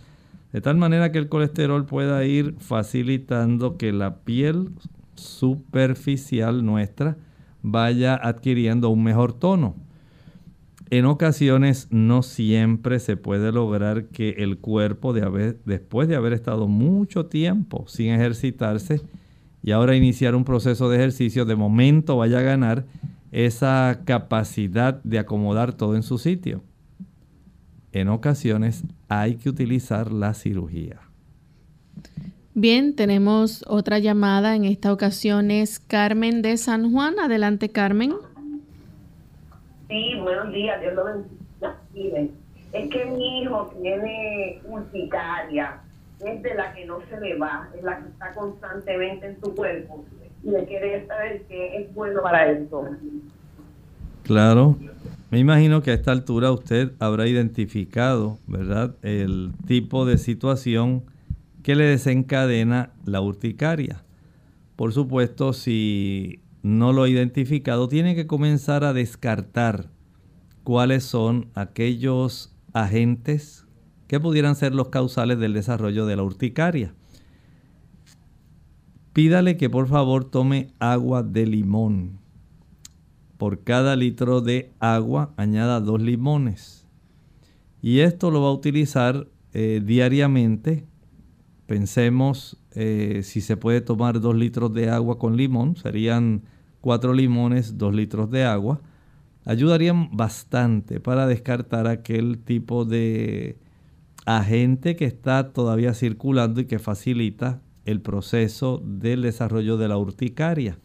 De 0.54 0.62
tal 0.62 0.78
manera 0.78 1.12
que 1.12 1.20
el 1.20 1.30
colesterol 1.30 1.86
pueda 1.86 2.26
ir 2.26 2.56
facilitando 2.58 3.78
que 3.78 3.91
la 3.91 4.22
piel 4.22 4.72
superficial 5.14 6.66
nuestra 6.66 7.16
vaya 7.62 8.16
adquiriendo 8.16 8.89
un 8.89 9.04
mejor 9.04 9.34
tono. 9.34 9.76
En 10.91 11.05
ocasiones 11.05 11.88
no 11.89 12.21
siempre 12.21 12.99
se 12.99 13.17
puede 13.17 13.51
lograr 13.51 14.05
que 14.05 14.29
el 14.38 14.57
cuerpo, 14.59 15.13
de 15.13 15.57
después 15.65 16.07
de 16.07 16.15
haber 16.15 16.33
estado 16.33 16.67
mucho 16.67 17.25
tiempo 17.25 17.86
sin 17.88 18.11
ejercitarse 18.11 19.01
y 19.63 19.71
ahora 19.71 19.95
iniciar 19.95 20.36
un 20.36 20.43
proceso 20.43 20.89
de 20.89 20.97
ejercicio, 20.97 21.45
de 21.45 21.55
momento 21.55 22.17
vaya 22.17 22.39
a 22.39 22.43
ganar 22.43 22.86
esa 23.31 24.01
capacidad 24.05 25.01
de 25.03 25.17
acomodar 25.17 25.73
todo 25.73 25.95
en 25.95 26.03
su 26.03 26.19
sitio. 26.19 26.63
En 27.91 28.09
ocasiones 28.09 28.83
hay 29.07 29.36
que 29.36 29.49
utilizar 29.49 30.11
la 30.11 30.33
cirugía. 30.33 30.99
Bien, 32.53 32.95
tenemos 32.95 33.65
otra 33.67 33.99
llamada. 33.99 34.55
En 34.55 34.65
esta 34.65 34.93
ocasión 34.93 35.49
es 35.49 35.79
Carmen 35.79 36.41
de 36.41 36.57
San 36.57 36.91
Juan. 36.91 37.19
Adelante, 37.19 37.69
Carmen. 37.69 38.13
Sí, 39.88 40.15
buenos 40.19 40.51
días, 40.51 40.81
Dios 40.81 40.93
lo 40.95 41.05
bendiga. 41.05 42.27
Es 42.73 42.89
que 42.89 43.05
mi 43.05 43.41
hijo 43.41 43.71
tiene 43.81 44.59
urticaria, 44.67 45.79
es 46.19 46.41
de 46.41 46.55
la 46.55 46.73
que 46.73 46.86
no 46.86 46.99
se 47.09 47.19
le 47.19 47.38
va, 47.38 47.69
es 47.77 47.83
la 47.83 47.99
que 47.99 48.09
está 48.09 48.33
constantemente 48.33 49.27
en 49.27 49.39
su 49.41 49.53
cuerpo. 49.53 50.03
Y 50.43 50.49
le 50.49 50.65
quiere 50.65 51.05
saber 51.07 51.43
qué 51.47 51.77
es 51.77 51.93
bueno 51.93 52.21
para 52.21 52.51
esto. 52.51 52.89
Claro, 54.23 54.75
me 55.29 55.39
imagino 55.39 55.81
que 55.81 55.91
a 55.91 55.93
esta 55.93 56.11
altura 56.11 56.51
usted 56.51 56.91
habrá 56.99 57.27
identificado, 57.27 58.39
¿verdad?, 58.47 58.95
el 59.03 59.53
tipo 59.67 60.05
de 60.05 60.17
situación 60.17 61.03
que 61.63 61.75
le 61.75 61.86
desencadena 61.86 62.91
la 63.05 63.21
urticaria. 63.21 64.03
Por 64.75 64.93
supuesto, 64.93 65.53
si 65.53 66.41
no 66.66 66.93
lo 66.93 67.03
ha 67.03 67.09
identificado, 67.09 67.88
tiene 67.88 68.16
que 68.16 68.26
comenzar 68.26 68.84
a 68.84 68.91
descartar 68.91 69.91
cuáles 70.63 71.03
son 71.03 71.51
aquellos 71.53 72.55
agentes 72.74 73.68
que 74.07 74.20
pudieran 74.20 74.55
ser 74.55 74.74
los 74.74 74.88
causales 74.89 75.38
del 75.38 75.53
desarrollo 75.53 76.07
de 76.07 76.16
la 76.16 76.24
urticaria. 76.24 76.95
Pídale 79.13 79.57
que 79.57 79.70
por 79.70 79.88
favor 79.88 80.26
tome 80.26 80.70
agua 80.80 81.22
de 81.22 81.45
limón. 81.45 82.18
Por 83.38 83.63
cada 83.63 83.95
litro 83.95 84.41
de 84.41 84.74
agua 84.80 85.36
añada 85.38 85.80
dos 85.82 86.01
limones. 86.01 86.88
Y 87.80 87.99
esto 87.99 88.32
lo 88.32 88.41
va 88.41 88.47
a 88.47 88.53
utilizar 88.53 89.28
eh, 89.53 89.84
diariamente. 89.86 90.88
Pensemos 91.68 92.57
eh, 92.72 93.22
si 93.24 93.41
se 93.41 93.55
puede 93.55 93.82
tomar 93.82 94.20
dos 94.20 94.36
litros 94.36 94.74
de 94.74 94.89
agua 94.89 95.20
con 95.20 95.38
limón. 95.38 95.76
Serían 95.76 96.41
4 96.86 97.15
limones, 97.15 97.79
2 97.79 97.95
litros 97.95 98.29
de 98.29 98.43
agua, 98.43 98.79
ayudarían 99.43 100.15
bastante 100.15 100.99
para 100.99 101.25
descartar 101.25 101.88
aquel 101.88 102.38
tipo 102.38 102.86
de 102.86 103.57
agente 104.27 104.95
que 104.95 105.05
está 105.05 105.51
todavía 105.51 105.95
circulando 105.95 106.61
y 106.61 106.65
que 106.65 106.77
facilita 106.77 107.59
el 107.86 108.01
proceso 108.01 108.83
del 108.86 109.23
desarrollo 109.23 109.77
de 109.77 109.88
la 109.88 109.97
urticaria. 109.97 110.77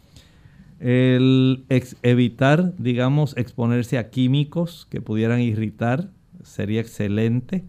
El 0.79 1.67
evitar, 1.69 2.75
digamos, 2.79 3.37
exponerse 3.37 3.99
a 3.99 4.09
químicos 4.09 4.87
que 4.89 5.03
pudieran 5.03 5.43
irritar 5.43 6.09
sería 6.43 6.81
excelente. 6.81 7.67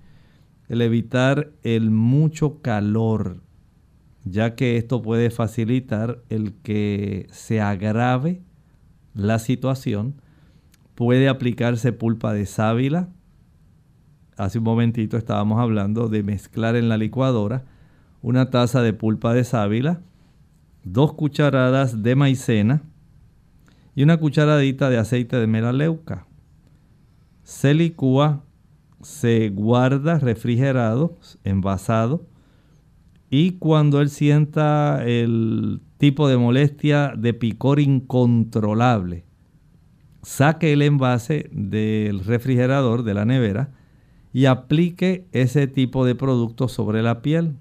El 0.70 0.82
evitar 0.82 1.52
el 1.64 1.92
mucho 1.92 2.62
calor 2.62 3.42
ya 4.24 4.56
que 4.56 4.78
esto 4.78 5.02
puede 5.02 5.30
facilitar 5.30 6.22
el 6.30 6.54
que 6.54 7.28
se 7.32 7.62
agrave 7.62 8.42
la 9.14 9.40
situación. 9.40 10.22
Puede 10.96 11.28
aplicarse 11.28 11.92
pulpa 11.92 12.34
de 12.34 12.46
sábila. 12.46 13.10
Hace 14.38 14.60
un 14.60 14.64
momentito 14.64 15.18
estábamos 15.18 15.60
hablando 15.60 16.08
de 16.08 16.24
mezclar 16.24 16.76
en 16.76 16.90
la 16.90 16.98
licuadora 16.98 17.66
una 18.22 18.52
taza 18.52 18.82
de 18.82 18.94
pulpa 18.94 19.34
de 19.34 19.44
sábila, 19.44 20.02
dos 20.84 21.14
cucharadas 21.14 22.04
de 22.04 22.16
maicena 22.16 22.84
y 23.96 24.04
una 24.04 24.18
cucharadita 24.18 24.90
de 24.90 25.00
aceite 25.00 25.38
de 25.38 25.48
melaleuca. 25.48 26.28
Se 27.44 27.74
licúa, 27.74 28.44
se 29.02 29.50
guarda 29.50 30.20
refrigerado, 30.20 31.18
envasado 31.44 32.28
y 33.34 33.52
cuando 33.54 34.02
él 34.02 34.10
sienta 34.10 35.04
el 35.06 35.80
tipo 35.98 36.28
de 36.28 36.36
molestia 36.36 37.14
de 37.18 37.34
picor 37.34 37.80
incontrolable, 37.80 39.24
saque 40.22 40.74
el 40.74 40.82
envase 40.82 41.50
del 41.54 42.26
refrigerador, 42.26 43.04
de 43.04 43.14
la 43.14 43.24
nevera, 43.24 43.72
y 44.34 44.46
aplique 44.46 45.28
ese 45.32 45.68
tipo 45.68 46.06
de 46.06 46.14
producto 46.14 46.68
sobre 46.68 47.02
la 47.02 47.22
piel. 47.22 47.56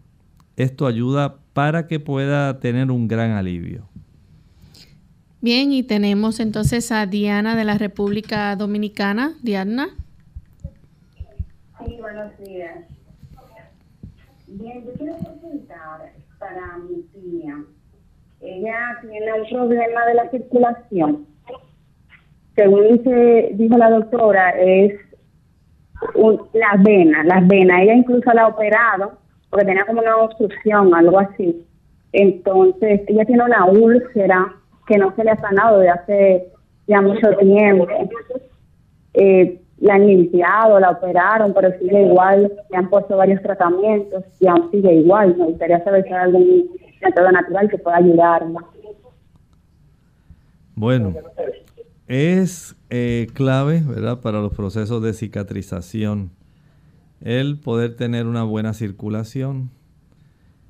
Esto 0.56 0.88
ayuda 0.88 1.36
para 1.52 1.86
que 1.86 2.00
pueda 2.00 2.58
tener 2.58 2.90
un 2.90 3.06
gran 3.06 3.30
alivio. 3.30 3.88
Bien, 5.40 5.70
y 5.70 5.84
tenemos 5.84 6.40
entonces 6.40 6.90
a 6.90 7.06
Diana 7.06 7.54
de 7.54 7.64
la 7.64 7.78
República 7.78 8.56
Dominicana. 8.56 9.34
Diana. 9.40 9.90
Sí, 11.86 11.96
buenos 12.00 12.36
días. 12.44 12.99
Bien, 14.52 14.84
yo 14.84 14.92
quiero 14.94 15.16
preguntar 15.18 16.12
para 16.40 16.78
mi 16.78 17.02
tía. 17.12 17.54
Ella 18.40 18.98
tiene 19.00 19.32
un 19.32 19.48
problema 19.48 20.06
de 20.06 20.14
la 20.14 20.30
circulación. 20.30 21.26
Según 22.56 22.96
dice, 22.96 23.50
dijo 23.54 23.78
la 23.78 23.90
doctora, 23.90 24.50
es 24.60 24.94
las 26.52 26.82
venas, 26.82 27.26
las 27.26 27.46
venas. 27.46 27.82
Ella 27.82 27.94
incluso 27.94 28.32
la 28.32 28.42
ha 28.42 28.48
operado 28.48 29.18
porque 29.50 29.66
tenía 29.66 29.86
como 29.86 30.00
una 30.00 30.16
obstrucción, 30.16 30.92
algo 30.94 31.20
así. 31.20 31.64
Entonces, 32.12 33.02
ella 33.06 33.24
tiene 33.24 33.44
una 33.44 33.66
úlcera 33.66 34.52
que 34.88 34.98
no 34.98 35.14
se 35.14 35.22
le 35.22 35.30
ha 35.30 35.36
sanado 35.36 35.78
de 35.78 35.90
hace 35.90 36.48
ya 36.88 37.00
mucho 37.00 37.36
tiempo. 37.36 37.86
Eh, 39.14 39.60
la 39.80 39.94
han 39.94 40.06
limpiado, 40.06 40.78
la 40.78 40.90
operaron, 40.90 41.52
pero 41.54 41.76
sigue 41.78 42.02
igual, 42.02 42.52
le 42.70 42.76
han 42.76 42.88
puesto 42.90 43.16
varios 43.16 43.42
tratamientos 43.42 44.24
y 44.38 44.46
aún 44.46 44.70
sigue 44.70 44.94
igual. 44.94 45.36
Me 45.36 45.46
gustaría 45.46 45.82
saber 45.82 46.04
si 46.04 46.12
hay 46.12 46.24
algún 46.24 46.70
método 47.02 47.32
natural 47.32 47.68
que 47.68 47.78
pueda 47.78 47.96
ayudarla. 47.96 48.60
Bueno, 50.74 51.14
es 52.06 52.76
eh, 52.90 53.26
clave, 53.34 53.82
¿verdad?, 53.86 54.20
para 54.20 54.40
los 54.40 54.52
procesos 54.52 55.02
de 55.02 55.12
cicatrización 55.14 56.30
el 57.20 57.58
poder 57.58 57.96
tener 57.96 58.26
una 58.26 58.44
buena 58.44 58.72
circulación. 58.72 59.70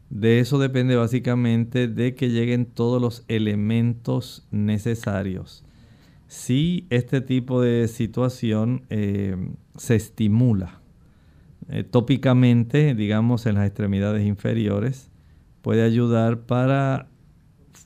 De 0.09 0.41
eso 0.41 0.59
depende 0.59 0.97
básicamente 0.97 1.87
de 1.87 2.17
que 2.17 2.29
lleguen 2.29 2.67
todos 2.67 3.01
los 3.01 3.25
elementos 3.29 4.49
necesarios 4.51 5.65
si 6.31 6.87
este 6.91 7.21
tipo 7.21 7.61
de 7.61 7.89
situación 7.89 8.85
eh, 8.89 9.35
se 9.77 9.97
estimula 9.97 10.81
eh, 11.69 11.83
tópicamente, 11.83 12.95
digamos, 12.95 13.47
en 13.47 13.57
las 13.57 13.67
extremidades 13.67 14.25
inferiores, 14.25 15.11
puede 15.61 15.83
ayudar 15.83 16.43
para 16.43 17.09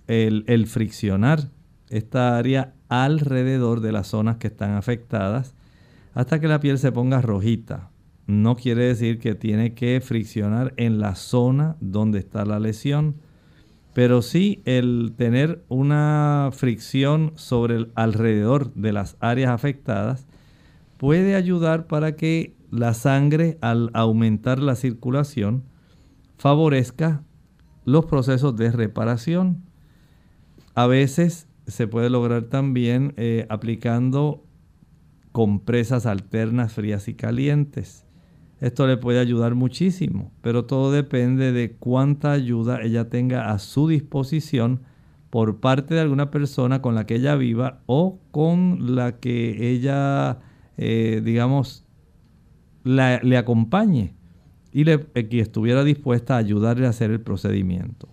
el, 0.08 0.44
el, 0.46 0.66
friccionar 0.66 1.48
esta 1.88 2.36
área 2.36 2.74
alrededor 2.90 3.80
de 3.80 3.92
las 3.92 4.08
zonas 4.08 4.36
que 4.36 4.48
están 4.48 4.72
afectadas 4.72 5.54
hasta 6.12 6.38
que 6.38 6.46
la 6.46 6.60
piel 6.60 6.76
se 6.76 6.92
ponga 6.92 7.22
rojita. 7.22 7.88
No 8.26 8.56
quiere 8.56 8.84
decir 8.84 9.20
que 9.20 9.34
tiene 9.34 9.72
que 9.72 10.02
friccionar 10.02 10.74
en 10.76 10.98
la 10.98 11.14
zona 11.14 11.76
donde 11.80 12.18
está 12.18 12.44
la 12.44 12.60
lesión, 12.60 13.16
pero 13.94 14.22
sí 14.22 14.60
el 14.64 15.14
tener 15.16 15.64
una 15.68 16.50
fricción 16.52 17.32
sobre 17.36 17.76
el 17.76 17.92
alrededor 17.94 18.74
de 18.74 18.92
las 18.92 19.16
áreas 19.20 19.52
afectadas 19.52 20.26
puede 20.98 21.36
ayudar 21.36 21.86
para 21.86 22.16
que 22.16 22.56
la 22.70 22.92
sangre 22.92 23.56
al 23.60 23.90
aumentar 23.94 24.58
la 24.58 24.74
circulación 24.74 25.62
favorezca 26.36 27.22
los 27.84 28.06
procesos 28.06 28.56
de 28.56 28.72
reparación. 28.72 29.62
A 30.74 30.88
veces 30.88 31.46
se 31.68 31.86
puede 31.86 32.10
lograr 32.10 32.44
también 32.44 33.14
eh, 33.16 33.46
aplicando 33.48 34.44
compresas 35.30 36.06
alternas 36.06 36.72
frías 36.72 37.06
y 37.06 37.14
calientes. 37.14 38.03
Esto 38.64 38.86
le 38.86 38.96
puede 38.96 39.18
ayudar 39.18 39.54
muchísimo, 39.54 40.32
pero 40.40 40.64
todo 40.64 40.90
depende 40.90 41.52
de 41.52 41.72
cuánta 41.72 42.32
ayuda 42.32 42.80
ella 42.80 43.10
tenga 43.10 43.50
a 43.50 43.58
su 43.58 43.88
disposición 43.88 44.80
por 45.28 45.60
parte 45.60 45.92
de 45.92 46.00
alguna 46.00 46.30
persona 46.30 46.80
con 46.80 46.94
la 46.94 47.04
que 47.04 47.16
ella 47.16 47.36
viva 47.36 47.82
o 47.84 48.20
con 48.30 48.96
la 48.96 49.20
que 49.20 49.70
ella, 49.70 50.38
eh, 50.78 51.20
digamos, 51.22 51.84
le 52.84 53.36
acompañe 53.36 54.14
y 54.72 54.88
eh, 54.88 55.28
que 55.28 55.40
estuviera 55.40 55.84
dispuesta 55.84 56.36
a 56.36 56.38
ayudarle 56.38 56.86
a 56.86 56.88
hacer 56.88 57.10
el 57.10 57.20
procedimiento. 57.20 58.08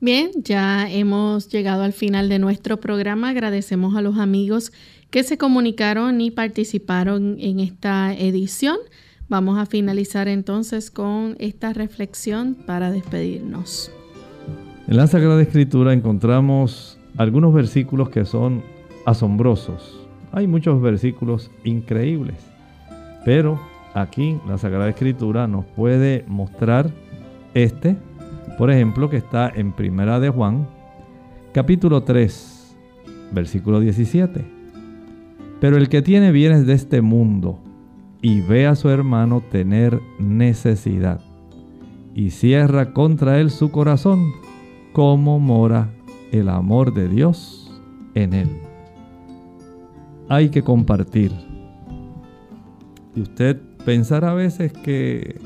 Bien, 0.00 0.30
ya 0.36 0.88
hemos 0.88 1.48
llegado 1.48 1.82
al 1.82 1.94
final 1.94 2.28
de 2.28 2.38
nuestro 2.38 2.78
programa. 2.78 3.30
Agradecemos 3.30 3.96
a 3.96 4.02
los 4.02 4.18
amigos 4.18 4.70
que 5.10 5.24
se 5.24 5.36
comunicaron 5.36 6.20
y 6.20 6.30
participaron 6.30 7.38
en 7.40 7.58
esta 7.58 8.14
edición. 8.14 8.76
Vamos 9.28 9.58
a 9.58 9.66
finalizar 9.66 10.28
entonces 10.28 10.92
con 10.92 11.34
esta 11.40 11.72
reflexión 11.72 12.54
para 12.54 12.92
despedirnos. 12.92 13.90
En 14.86 14.96
la 14.96 15.08
Sagrada 15.08 15.42
Escritura 15.42 15.92
encontramos 15.92 16.96
algunos 17.16 17.52
versículos 17.52 18.08
que 18.08 18.24
son 18.24 18.62
asombrosos. 19.04 20.06
Hay 20.30 20.46
muchos 20.46 20.80
versículos 20.80 21.50
increíbles, 21.64 22.36
pero 23.24 23.60
aquí 23.94 24.38
la 24.46 24.58
Sagrada 24.58 24.90
Escritura 24.90 25.48
nos 25.48 25.64
puede 25.64 26.24
mostrar 26.28 26.92
este, 27.54 27.96
por 28.58 28.70
ejemplo, 28.70 29.10
que 29.10 29.16
está 29.16 29.50
en 29.52 29.72
Primera 29.72 30.20
de 30.20 30.28
Juan, 30.28 30.68
capítulo 31.52 32.04
3, 32.04 32.76
versículo 33.32 33.80
17. 33.80 34.44
Pero 35.60 35.78
el 35.78 35.88
que 35.88 36.00
tiene 36.00 36.30
bienes 36.30 36.64
de 36.64 36.74
este 36.74 37.00
mundo 37.00 37.65
y 38.22 38.40
ve 38.40 38.66
a 38.66 38.74
su 38.74 38.88
hermano 38.88 39.40
tener 39.40 40.00
necesidad 40.18 41.20
y 42.14 42.30
cierra 42.30 42.92
contra 42.94 43.40
él 43.40 43.50
su 43.50 43.70
corazón, 43.70 44.32
como 44.92 45.38
mora 45.38 45.90
el 46.32 46.48
amor 46.48 46.94
de 46.94 47.08
Dios 47.08 47.70
en 48.14 48.32
él. 48.32 48.50
Hay 50.28 50.48
que 50.48 50.62
compartir. 50.62 51.32
Y 53.14 53.20
usted 53.20 53.60
pensará 53.84 54.30
a 54.30 54.34
veces 54.34 54.72
que 54.72 55.38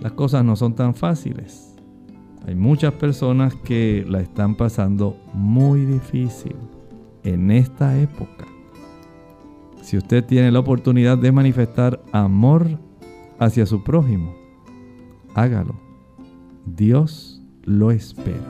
las 0.00 0.12
cosas 0.12 0.44
no 0.44 0.56
son 0.56 0.74
tan 0.74 0.94
fáciles. 0.94 1.76
Hay 2.46 2.56
muchas 2.56 2.94
personas 2.94 3.54
que 3.54 4.04
la 4.08 4.20
están 4.20 4.56
pasando 4.56 5.16
muy 5.32 5.84
difícil 5.84 6.56
en 7.22 7.52
esta 7.52 7.96
época. 7.98 8.51
Si 9.82 9.96
usted 9.96 10.24
tiene 10.24 10.50
la 10.50 10.60
oportunidad 10.60 11.18
de 11.18 11.32
manifestar 11.32 12.00
amor 12.12 12.78
hacia 13.38 13.66
su 13.66 13.82
prójimo, 13.82 14.34
hágalo. 15.34 15.78
Dios 16.64 17.42
lo 17.64 17.90
espera. 17.90 18.48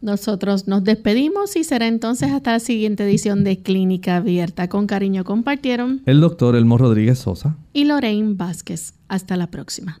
Nosotros 0.00 0.68
nos 0.68 0.84
despedimos 0.84 1.56
y 1.56 1.64
será 1.64 1.88
entonces 1.88 2.30
hasta 2.30 2.52
la 2.52 2.60
siguiente 2.60 3.04
edición 3.04 3.42
de 3.42 3.62
Clínica 3.62 4.16
Abierta. 4.16 4.68
Con 4.68 4.86
cariño 4.86 5.24
compartieron 5.24 6.02
el 6.06 6.20
doctor 6.20 6.54
Elmo 6.54 6.78
Rodríguez 6.78 7.18
Sosa 7.18 7.56
y 7.72 7.84
Lorraine 7.84 8.34
Vázquez. 8.34 8.94
Hasta 9.08 9.36
la 9.36 9.50
próxima. 9.50 10.00